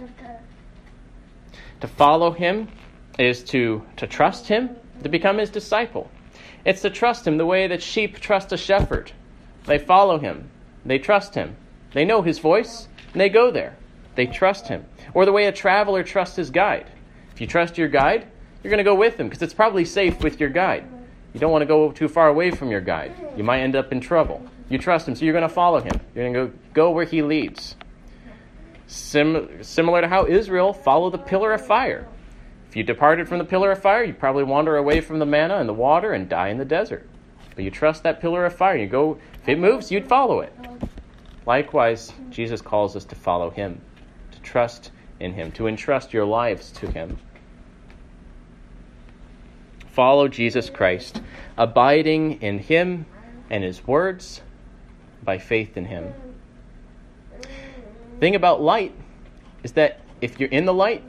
To 1.81 1.87
follow 1.87 2.31
him 2.31 2.67
is 3.17 3.43
to, 3.45 3.83
to 3.97 4.05
trust 4.05 4.47
him, 4.47 4.75
to 5.03 5.09
become 5.09 5.37
his 5.37 5.49
disciple. 5.49 6.09
It's 6.65 6.81
to 6.81 6.89
trust 6.89 7.25
him 7.25 7.37
the 7.37 7.45
way 7.45 7.67
that 7.67 7.81
sheep 7.81 8.19
trust 8.19 8.51
a 8.51 8.57
shepherd. 8.57 9.11
They 9.65 9.77
follow 9.79 10.19
him, 10.19 10.49
they 10.85 10.99
trust 10.99 11.33
him, 11.33 11.55
they 11.93 12.05
know 12.05 12.21
his 12.21 12.39
voice, 12.39 12.87
and 13.11 13.21
they 13.21 13.29
go 13.29 13.51
there. 13.51 13.75
They 14.15 14.27
trust 14.27 14.67
him. 14.67 14.85
Or 15.13 15.25
the 15.25 15.31
way 15.31 15.45
a 15.45 15.51
traveler 15.51 16.03
trusts 16.03 16.35
his 16.35 16.49
guide. 16.49 16.87
If 17.37 17.41
you 17.41 17.45
trust 17.45 17.77
your 17.77 17.87
guide, 17.87 18.25
you're 18.63 18.71
going 18.71 18.79
to 18.79 18.83
go 18.83 18.95
with 18.95 19.19
him 19.19 19.27
because 19.29 19.43
it's 19.43 19.53
probably 19.53 19.85
safe 19.85 20.23
with 20.23 20.39
your 20.39 20.49
guide. 20.49 20.85
You 21.35 21.39
don't 21.39 21.51
want 21.51 21.61
to 21.61 21.67
go 21.67 21.91
too 21.91 22.07
far 22.07 22.29
away 22.29 22.49
from 22.49 22.71
your 22.71 22.81
guide. 22.81 23.13
You 23.37 23.43
might 23.43 23.59
end 23.59 23.75
up 23.75 23.91
in 23.91 24.01
trouble. 24.01 24.41
You 24.69 24.79
trust 24.79 25.07
him, 25.07 25.15
so 25.15 25.23
you're 25.23 25.35
going 25.35 25.43
to 25.43 25.47
follow 25.47 25.79
him. 25.79 26.01
You're 26.15 26.31
going 26.31 26.33
to 26.33 26.51
go, 26.51 26.59
go 26.73 26.89
where 26.89 27.05
he 27.05 27.21
leads. 27.21 27.75
Sim- 28.87 29.61
similar 29.61 30.01
to 30.01 30.07
how 30.07 30.25
Israel 30.25 30.73
followed 30.73 31.11
the 31.11 31.19
pillar 31.19 31.53
of 31.53 31.63
fire. 31.63 32.07
If 32.67 32.75
you 32.75 32.81
departed 32.81 33.29
from 33.29 33.37
the 33.37 33.45
pillar 33.45 33.71
of 33.71 33.83
fire, 33.83 34.03
you'd 34.03 34.17
probably 34.17 34.43
wander 34.43 34.75
away 34.75 34.99
from 34.99 35.19
the 35.19 35.25
manna 35.27 35.57
and 35.57 35.69
the 35.69 35.73
water 35.73 36.13
and 36.13 36.27
die 36.27 36.47
in 36.47 36.57
the 36.57 36.65
desert. 36.65 37.07
But 37.53 37.65
you 37.65 37.69
trust 37.69 38.01
that 38.01 38.19
pillar 38.19 38.45
of 38.45 38.55
fire. 38.55 38.77
You 38.77 38.87
go, 38.87 39.19
if 39.43 39.47
it 39.47 39.59
moves, 39.59 39.91
you'd 39.91 40.07
follow 40.07 40.39
it. 40.39 40.55
Likewise, 41.45 42.13
Jesus 42.31 42.61
calls 42.61 42.95
us 42.95 43.05
to 43.05 43.13
follow 43.13 43.51
him, 43.51 43.79
to 44.31 44.41
trust 44.41 44.89
in 45.19 45.33
him, 45.33 45.51
to 45.51 45.67
entrust 45.67 46.13
your 46.13 46.25
lives 46.25 46.71
to 46.71 46.89
him. 46.89 47.19
Follow 49.97 50.29
Jesus 50.29 50.69
Christ, 50.69 51.21
abiding 51.57 52.41
in 52.41 52.59
him 52.59 53.05
and 53.49 53.63
his 53.63 53.85
words 53.85 54.41
by 55.23 55.39
faith 55.39 55.75
in 55.75 55.85
him 55.85 56.13
thing 58.19 58.35
about 58.35 58.61
light 58.61 58.93
is 59.63 59.73
that 59.73 59.99
if 60.21 60.39
you're 60.39 60.49
in 60.49 60.65
the 60.65 60.73
light, 60.73 61.03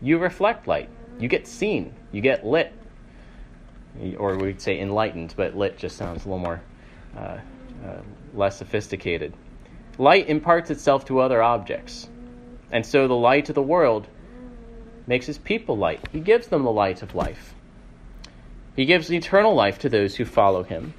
you 0.00 0.18
reflect 0.18 0.66
light. 0.66 0.88
You 1.18 1.28
get 1.28 1.46
seen. 1.46 1.94
You 2.12 2.20
get 2.20 2.44
lit. 2.44 2.72
Or 4.18 4.36
we'd 4.36 4.60
say 4.60 4.80
enlightened, 4.80 5.34
but 5.36 5.56
lit 5.56 5.78
just 5.78 5.96
sounds 5.96 6.24
a 6.24 6.28
little 6.28 6.38
more 6.38 6.60
uh, 7.16 7.38
uh, 7.84 8.00
less 8.34 8.58
sophisticated. 8.58 9.32
Light 9.98 10.28
imparts 10.28 10.70
itself 10.70 11.04
to 11.06 11.20
other 11.20 11.42
objects. 11.42 12.08
And 12.70 12.84
so 12.84 13.06
the 13.06 13.14
light 13.14 13.48
of 13.48 13.54
the 13.54 13.62
world 13.62 14.08
makes 15.06 15.26
his 15.26 15.38
people 15.38 15.76
light. 15.76 16.00
He 16.10 16.20
gives 16.20 16.48
them 16.48 16.64
the 16.64 16.72
light 16.72 17.02
of 17.02 17.14
life. 17.14 17.54
He 18.76 18.86
gives 18.86 19.12
eternal 19.12 19.54
life 19.54 19.78
to 19.80 19.88
those 19.88 20.16
who 20.16 20.24
follow 20.24 20.62
him. 20.64 20.94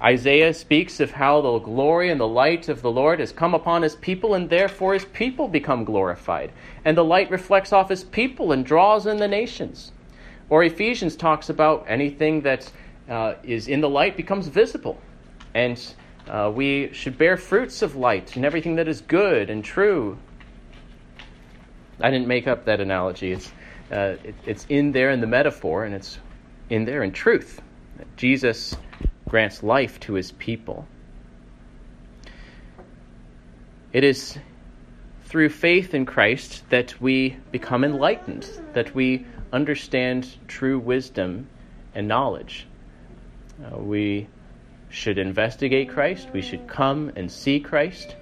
Isaiah 0.00 0.52
speaks 0.52 1.00
of 1.00 1.12
how 1.12 1.40
the 1.40 1.58
glory 1.60 2.10
and 2.10 2.20
the 2.20 2.28
light 2.28 2.68
of 2.68 2.82
the 2.82 2.90
Lord 2.90 3.20
has 3.20 3.32
come 3.32 3.54
upon 3.54 3.82
his 3.82 3.96
people, 3.96 4.34
and 4.34 4.50
therefore 4.50 4.92
his 4.92 5.06
people 5.06 5.48
become 5.48 5.84
glorified. 5.84 6.52
And 6.84 6.96
the 6.96 7.04
light 7.04 7.30
reflects 7.30 7.72
off 7.72 7.88
his 7.88 8.04
people 8.04 8.52
and 8.52 8.66
draws 8.66 9.06
in 9.06 9.16
the 9.16 9.28
nations. 9.28 9.92
Or 10.50 10.62
Ephesians 10.62 11.16
talks 11.16 11.48
about 11.48 11.86
anything 11.88 12.42
that 12.42 12.70
uh, 13.08 13.34
is 13.42 13.66
in 13.66 13.80
the 13.80 13.88
light 13.88 14.16
becomes 14.16 14.48
visible. 14.48 15.00
And 15.54 15.80
uh, 16.28 16.52
we 16.54 16.92
should 16.92 17.16
bear 17.16 17.36
fruits 17.36 17.82
of 17.82 17.96
light 17.96 18.36
and 18.36 18.44
everything 18.44 18.76
that 18.76 18.88
is 18.88 19.00
good 19.00 19.50
and 19.50 19.64
true. 19.64 20.18
I 22.00 22.10
didn't 22.10 22.28
make 22.28 22.46
up 22.46 22.66
that 22.66 22.80
analogy. 22.80 23.32
It's, 23.32 23.50
uh, 23.90 24.16
it, 24.22 24.34
it's 24.44 24.66
in 24.68 24.92
there 24.92 25.10
in 25.10 25.20
the 25.20 25.26
metaphor, 25.26 25.84
and 25.84 25.94
it's 25.94 26.18
in 26.70 26.84
there 26.84 27.02
in 27.02 27.12
truth. 27.12 27.60
Jesus 28.16 28.76
grants 29.28 29.62
life 29.62 30.00
to 30.00 30.14
his 30.14 30.32
people. 30.32 30.86
It 33.92 34.04
is 34.04 34.38
through 35.24 35.50
faith 35.50 35.94
in 35.94 36.06
Christ 36.06 36.62
that 36.70 37.00
we 37.00 37.36
become 37.50 37.84
enlightened, 37.84 38.48
that 38.72 38.94
we 38.94 39.26
understand 39.52 40.28
true 40.48 40.78
wisdom 40.78 41.48
and 41.94 42.08
knowledge. 42.08 42.66
Uh, 43.64 43.78
we 43.78 44.26
should 44.88 45.18
investigate 45.18 45.88
Christ, 45.88 46.28
we 46.32 46.42
should 46.42 46.66
come 46.66 47.12
and 47.16 47.30
see 47.30 47.60
Christ, 47.60 48.16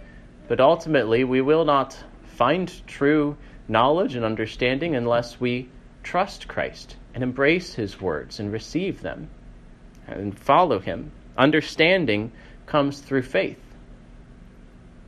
but 0.49 0.61
ultimately 0.61 1.25
we 1.25 1.41
will 1.41 1.65
not 1.65 1.97
find 2.25 2.71
true 2.87 3.37
knowledge 3.69 4.15
and 4.15 4.25
understanding 4.25 4.95
unless 4.97 5.41
we 5.41 5.69
trust 6.03 6.49
Christ 6.49 6.97
and 7.15 7.23
embrace 7.23 7.75
his 7.75 8.01
words 8.01 8.41
and 8.41 8.53
receive 8.53 9.03
them 9.03 9.29
and 10.07 10.39
follow 10.39 10.79
him. 10.79 11.13
Understanding 11.37 12.33
comes 12.67 13.01
through 13.01 13.23
faith. 13.23 13.59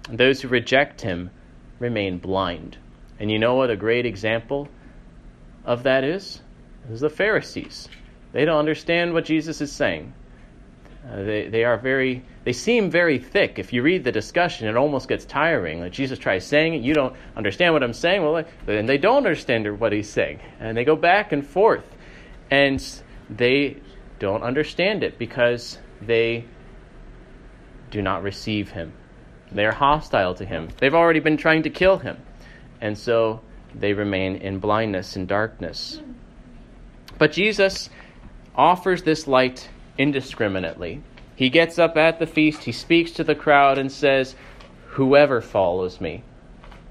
Those 0.08 0.42
who 0.42 0.48
reject 0.48 1.00
him 1.00 1.30
remain 1.78 2.18
blind. 2.18 2.76
And 3.18 3.30
you 3.30 3.38
know 3.38 3.54
what 3.54 3.70
a 3.70 3.76
great 3.76 4.06
example 4.06 4.68
of 5.64 5.84
that 5.84 6.04
is? 6.04 6.40
Is 6.90 7.00
the 7.00 7.10
Pharisees. 7.10 7.88
They 8.32 8.44
don't 8.44 8.58
understand 8.58 9.12
what 9.14 9.24
Jesus 9.24 9.60
is 9.60 9.72
saying. 9.72 10.12
Uh, 11.10 11.22
they, 11.22 11.48
they 11.48 11.64
are 11.64 11.76
very, 11.76 12.22
they 12.44 12.52
seem 12.52 12.90
very 12.90 13.18
thick. 13.18 13.58
If 13.58 13.72
you 13.72 13.82
read 13.82 14.04
the 14.04 14.12
discussion, 14.12 14.68
it 14.68 14.76
almost 14.76 15.08
gets 15.08 15.24
tiring. 15.24 15.80
Like 15.80 15.92
Jesus 15.92 16.18
tries 16.18 16.46
saying 16.46 16.74
it, 16.74 16.82
you 16.82 16.94
don't 16.94 17.14
understand 17.36 17.74
what 17.74 17.82
I'm 17.82 17.92
saying. 17.92 18.22
Well, 18.22 18.44
and 18.66 18.88
they 18.88 18.98
don't 18.98 19.18
understand 19.18 19.78
what 19.78 19.92
he's 19.92 20.08
saying. 20.08 20.40
And 20.60 20.76
they 20.76 20.84
go 20.84 20.96
back 20.96 21.32
and 21.32 21.46
forth. 21.46 21.84
And 22.54 22.80
they 23.28 23.78
don't 24.20 24.44
understand 24.44 25.02
it 25.02 25.18
because 25.18 25.76
they 26.00 26.44
do 27.90 28.00
not 28.00 28.22
receive 28.22 28.70
him. 28.70 28.92
They 29.50 29.66
are 29.66 29.72
hostile 29.72 30.36
to 30.36 30.44
him. 30.44 30.68
They've 30.78 30.94
already 30.94 31.18
been 31.18 31.36
trying 31.36 31.64
to 31.64 31.70
kill 31.70 31.98
him. 31.98 32.16
And 32.80 32.96
so 32.96 33.40
they 33.74 33.92
remain 33.92 34.36
in 34.36 34.60
blindness 34.60 35.16
and 35.16 35.26
darkness. 35.26 36.00
But 37.18 37.32
Jesus 37.32 37.90
offers 38.54 39.02
this 39.02 39.26
light 39.26 39.68
indiscriminately. 39.98 41.02
He 41.34 41.50
gets 41.50 41.80
up 41.80 41.96
at 41.96 42.20
the 42.20 42.26
feast, 42.26 42.62
he 42.62 42.72
speaks 42.72 43.10
to 43.12 43.24
the 43.24 43.34
crowd, 43.34 43.78
and 43.78 43.90
says, 43.90 44.36
Whoever 44.90 45.40
follows 45.40 46.00
me 46.00 46.22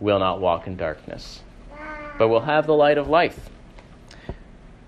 will 0.02 0.20
not 0.20 0.42
walk 0.42 0.68
in 0.68 0.76
darkness, 0.76 1.42
but 2.18 2.28
will 2.28 2.42
have 2.42 2.68
the 2.68 2.74
light 2.74 2.98
of 2.98 3.08
life. 3.08 3.50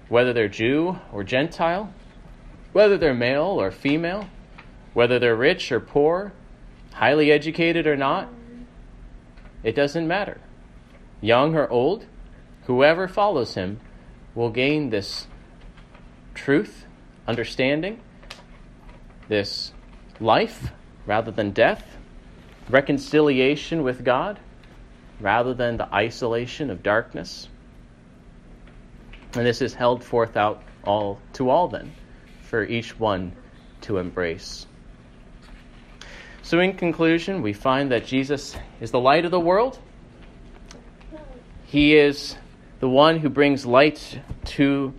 Whether 0.08 0.34
they're 0.34 0.48
Jew 0.48 1.00
or 1.12 1.24
Gentile, 1.24 1.92
whether 2.74 2.98
they're 2.98 3.14
male 3.14 3.60
or 3.60 3.72
female, 3.72 4.28
whether 4.94 5.20
they're 5.20 5.36
rich 5.36 5.72
or 5.72 5.80
poor, 5.80 6.34
highly 6.94 7.32
educated 7.32 7.88
or 7.88 7.96
not, 7.96 8.30
it 9.64 9.76
doesn't 9.76 10.08
matter. 10.08 10.40
Young 11.22 11.56
or 11.56 11.70
old, 11.70 12.06
whoever 12.66 13.08
follows 13.08 13.56
him 13.56 13.80
will 14.36 14.50
gain 14.50 14.90
this 14.90 15.28
truth, 16.34 16.86
understanding, 17.28 18.00
this 19.28 19.72
life 20.20 20.72
rather 21.06 21.32
than 21.32 21.52
death, 21.52 21.98
reconciliation 22.70 23.84
with 23.84 24.04
God 24.04 24.40
rather 25.20 25.54
than 25.54 25.78
the 25.78 25.94
isolation 25.94 26.70
of 26.70 26.84
darkness. 26.84 27.48
And 29.36 29.46
this 29.46 29.62
is 29.62 29.74
held 29.74 30.04
forth 30.04 30.38
out 30.38 30.64
all 30.84 31.20
to 31.34 31.50
all 31.50 31.68
then 31.68 31.92
for 32.42 32.64
each 32.64 32.98
one 33.00 33.34
to 33.82 33.98
embrace. 33.98 34.66
So 36.42 36.60
in 36.60 36.74
conclusion, 36.74 37.42
we 37.42 37.54
find 37.54 37.92
that 37.92 38.06
Jesus 38.06 38.56
is 38.80 38.92
the 38.92 39.00
light 39.00 39.26
of 39.26 39.32
the 39.32 39.40
world. 39.40 39.80
He 41.66 41.96
is 41.96 42.36
the 42.80 42.88
one 42.88 43.20
who 43.20 43.30
brings 43.30 43.66
light 43.66 44.20
to 44.46 44.94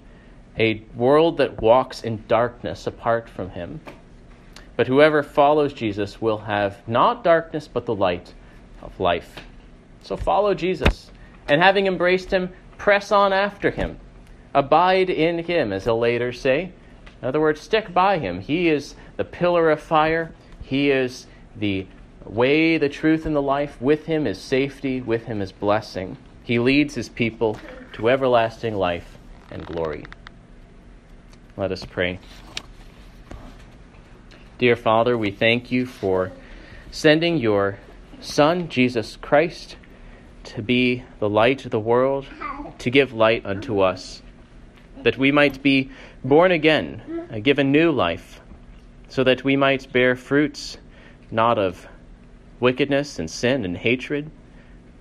a 0.59 0.83
world 0.95 1.37
that 1.39 1.63
walks 1.63 2.03
in 2.03 2.25
darkness 2.27 2.87
apart 2.87 3.29
from 3.29 3.51
him. 3.51 3.81
But 4.77 4.87
whoever 4.87 5.23
follows 5.23 5.73
Jesus 5.73 6.21
will 6.21 6.39
have 6.39 6.87
not 6.89 7.25
darkness, 7.25 7.69
but 7.69 7.87
the 7.87 7.95
light 7.95 8.35
of 8.83 8.99
life. 9.01 9.37
So 10.03 10.17
follow 10.17 10.53
Jesus. 10.53 11.11
And 11.49 11.63
having 11.63 11.87
embraced 11.87 12.31
him, 12.31 12.53
press 12.77 13.13
on 13.13 13.33
after 13.33 13.71
him. 13.71 13.99
Abide 14.55 15.11
in 15.11 15.45
him, 15.45 15.73
as 15.73 15.85
he'll 15.85 15.99
later 15.99 16.33
say. 16.33 16.73
In 17.21 17.29
other 17.29 17.41
words, 17.41 17.61
stick 17.61 17.93
by 17.93 18.19
him. 18.19 18.41
He 18.41 18.69
is 18.69 18.95
the 19.17 19.25
pillar 19.25 19.71
of 19.71 19.81
fire. 19.81 20.33
He 20.63 20.91
is 20.91 21.27
the 21.55 21.87
way, 22.25 22.79
the 22.79 22.89
truth, 22.89 23.27
and 23.27 23.35
the 23.35 23.43
life. 23.43 23.81
With 23.81 24.07
him 24.07 24.27
is 24.27 24.41
safety. 24.41 25.01
With 25.01 25.25
him 25.25 25.41
is 25.41 25.53
blessing. 25.53 26.17
He 26.43 26.59
leads 26.59 26.95
his 26.95 27.09
people 27.09 27.59
to 27.95 28.09
everlasting 28.09 28.75
life 28.75 29.19
and 29.51 29.65
glory. 29.65 30.05
Let 31.57 31.73
us 31.73 31.85
pray. 31.85 32.19
Dear 34.59 34.77
Father, 34.77 35.19
we 35.19 35.31
thank 35.31 35.71
you 35.71 35.87
for 35.87 36.33
sending 36.91 37.39
your 37.39 37.79
Son, 38.21 38.69
Jesus 38.69 39.17
Christ, 39.17 39.77
to 40.45 40.63
be 40.63 41.05
the 41.19 41.29
light 41.29 41.65
of 41.65 41.71
the 41.71 41.81
world, 41.81 42.27
to 42.79 42.91
give 42.91 43.13
light 43.13 43.45
unto 43.45 43.81
us, 43.81 44.23
that 45.03 45.19
we 45.19 45.31
might 45.31 45.63
be 45.63 45.91
born 46.25 46.53
again, 46.53 47.29
uh, 47.33 47.39
given 47.39 47.73
new 47.73 47.91
life, 47.91 48.41
so 49.09 49.25
that 49.25 49.45
we 49.45 49.57
might 49.57 49.93
bear 49.93 50.17
fruits 50.17 50.79
not 51.31 51.59
of 51.59 51.87
wickedness 52.61 53.19
and 53.19 53.31
sin 53.31 53.65
and 53.65 53.77
hatred, 53.77 54.31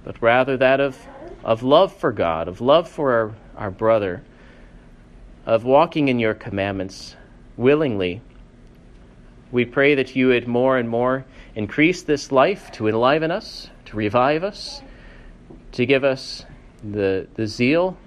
but 0.04 0.22
rather 0.22 0.58
that 0.58 0.80
of, 0.80 0.98
of 1.44 1.64
love 1.64 1.96
for 1.96 2.12
God, 2.12 2.48
of 2.48 2.62
love 2.62 2.90
for 2.90 3.12
our, 3.14 3.36
our 3.58 3.72
brother 3.72 4.24
of 5.46 5.64
walking 5.64 6.08
in 6.08 6.20
your 6.20 6.34
commandments 6.34 7.16
willingly. 7.56 8.22
We 9.52 9.66
pray 9.66 9.96
that 9.96 10.16
you 10.16 10.28
would 10.28 10.48
more 10.48 10.78
and 10.78 10.90
more 10.90 11.26
increase 11.54 12.02
this 12.02 12.32
life 12.32 12.72
to 12.74 12.88
enliven 12.88 13.32
us, 13.32 13.70
to 13.86 13.96
revive 13.96 14.44
us, 14.44 14.82
to 15.74 15.86
give 15.86 16.04
us 16.04 16.46
the, 16.84 17.28
the 17.36 17.48
zeal 17.48 17.98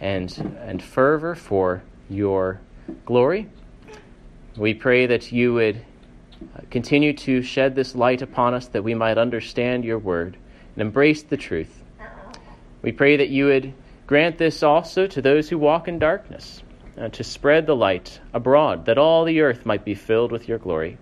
and, 0.00 0.56
and 0.60 0.82
fervor 0.82 1.34
for 1.34 1.82
your 2.08 2.60
glory. 3.06 3.48
We 4.56 4.74
pray 4.74 5.06
that 5.06 5.32
you 5.32 5.54
would 5.54 5.84
continue 6.70 7.12
to 7.14 7.42
shed 7.42 7.74
this 7.74 7.94
light 7.94 8.22
upon 8.22 8.54
us 8.54 8.66
that 8.68 8.84
we 8.84 8.94
might 8.94 9.18
understand 9.18 9.84
your 9.84 9.98
word 9.98 10.36
and 10.74 10.82
embrace 10.82 11.22
the 11.22 11.36
truth. 11.36 11.82
We 12.82 12.92
pray 12.92 13.16
that 13.16 13.30
you 13.30 13.46
would 13.46 13.72
Grant 14.06 14.36
this 14.36 14.62
also 14.62 15.06
to 15.06 15.22
those 15.22 15.48
who 15.48 15.58
walk 15.58 15.88
in 15.88 15.98
darkness, 15.98 16.62
uh, 16.98 17.08
to 17.08 17.24
spread 17.24 17.66
the 17.66 17.76
light 17.76 18.20
abroad, 18.34 18.84
that 18.84 18.98
all 18.98 19.24
the 19.24 19.40
earth 19.40 19.64
might 19.64 19.84
be 19.84 19.94
filled 19.94 20.30
with 20.30 20.46
your 20.46 20.58
glory. 20.58 20.98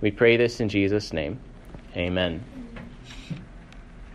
We 0.00 0.10
pray 0.10 0.36
this 0.36 0.60
in 0.60 0.68
Jesus' 0.68 1.12
name. 1.12 1.40
Amen. 1.96 2.53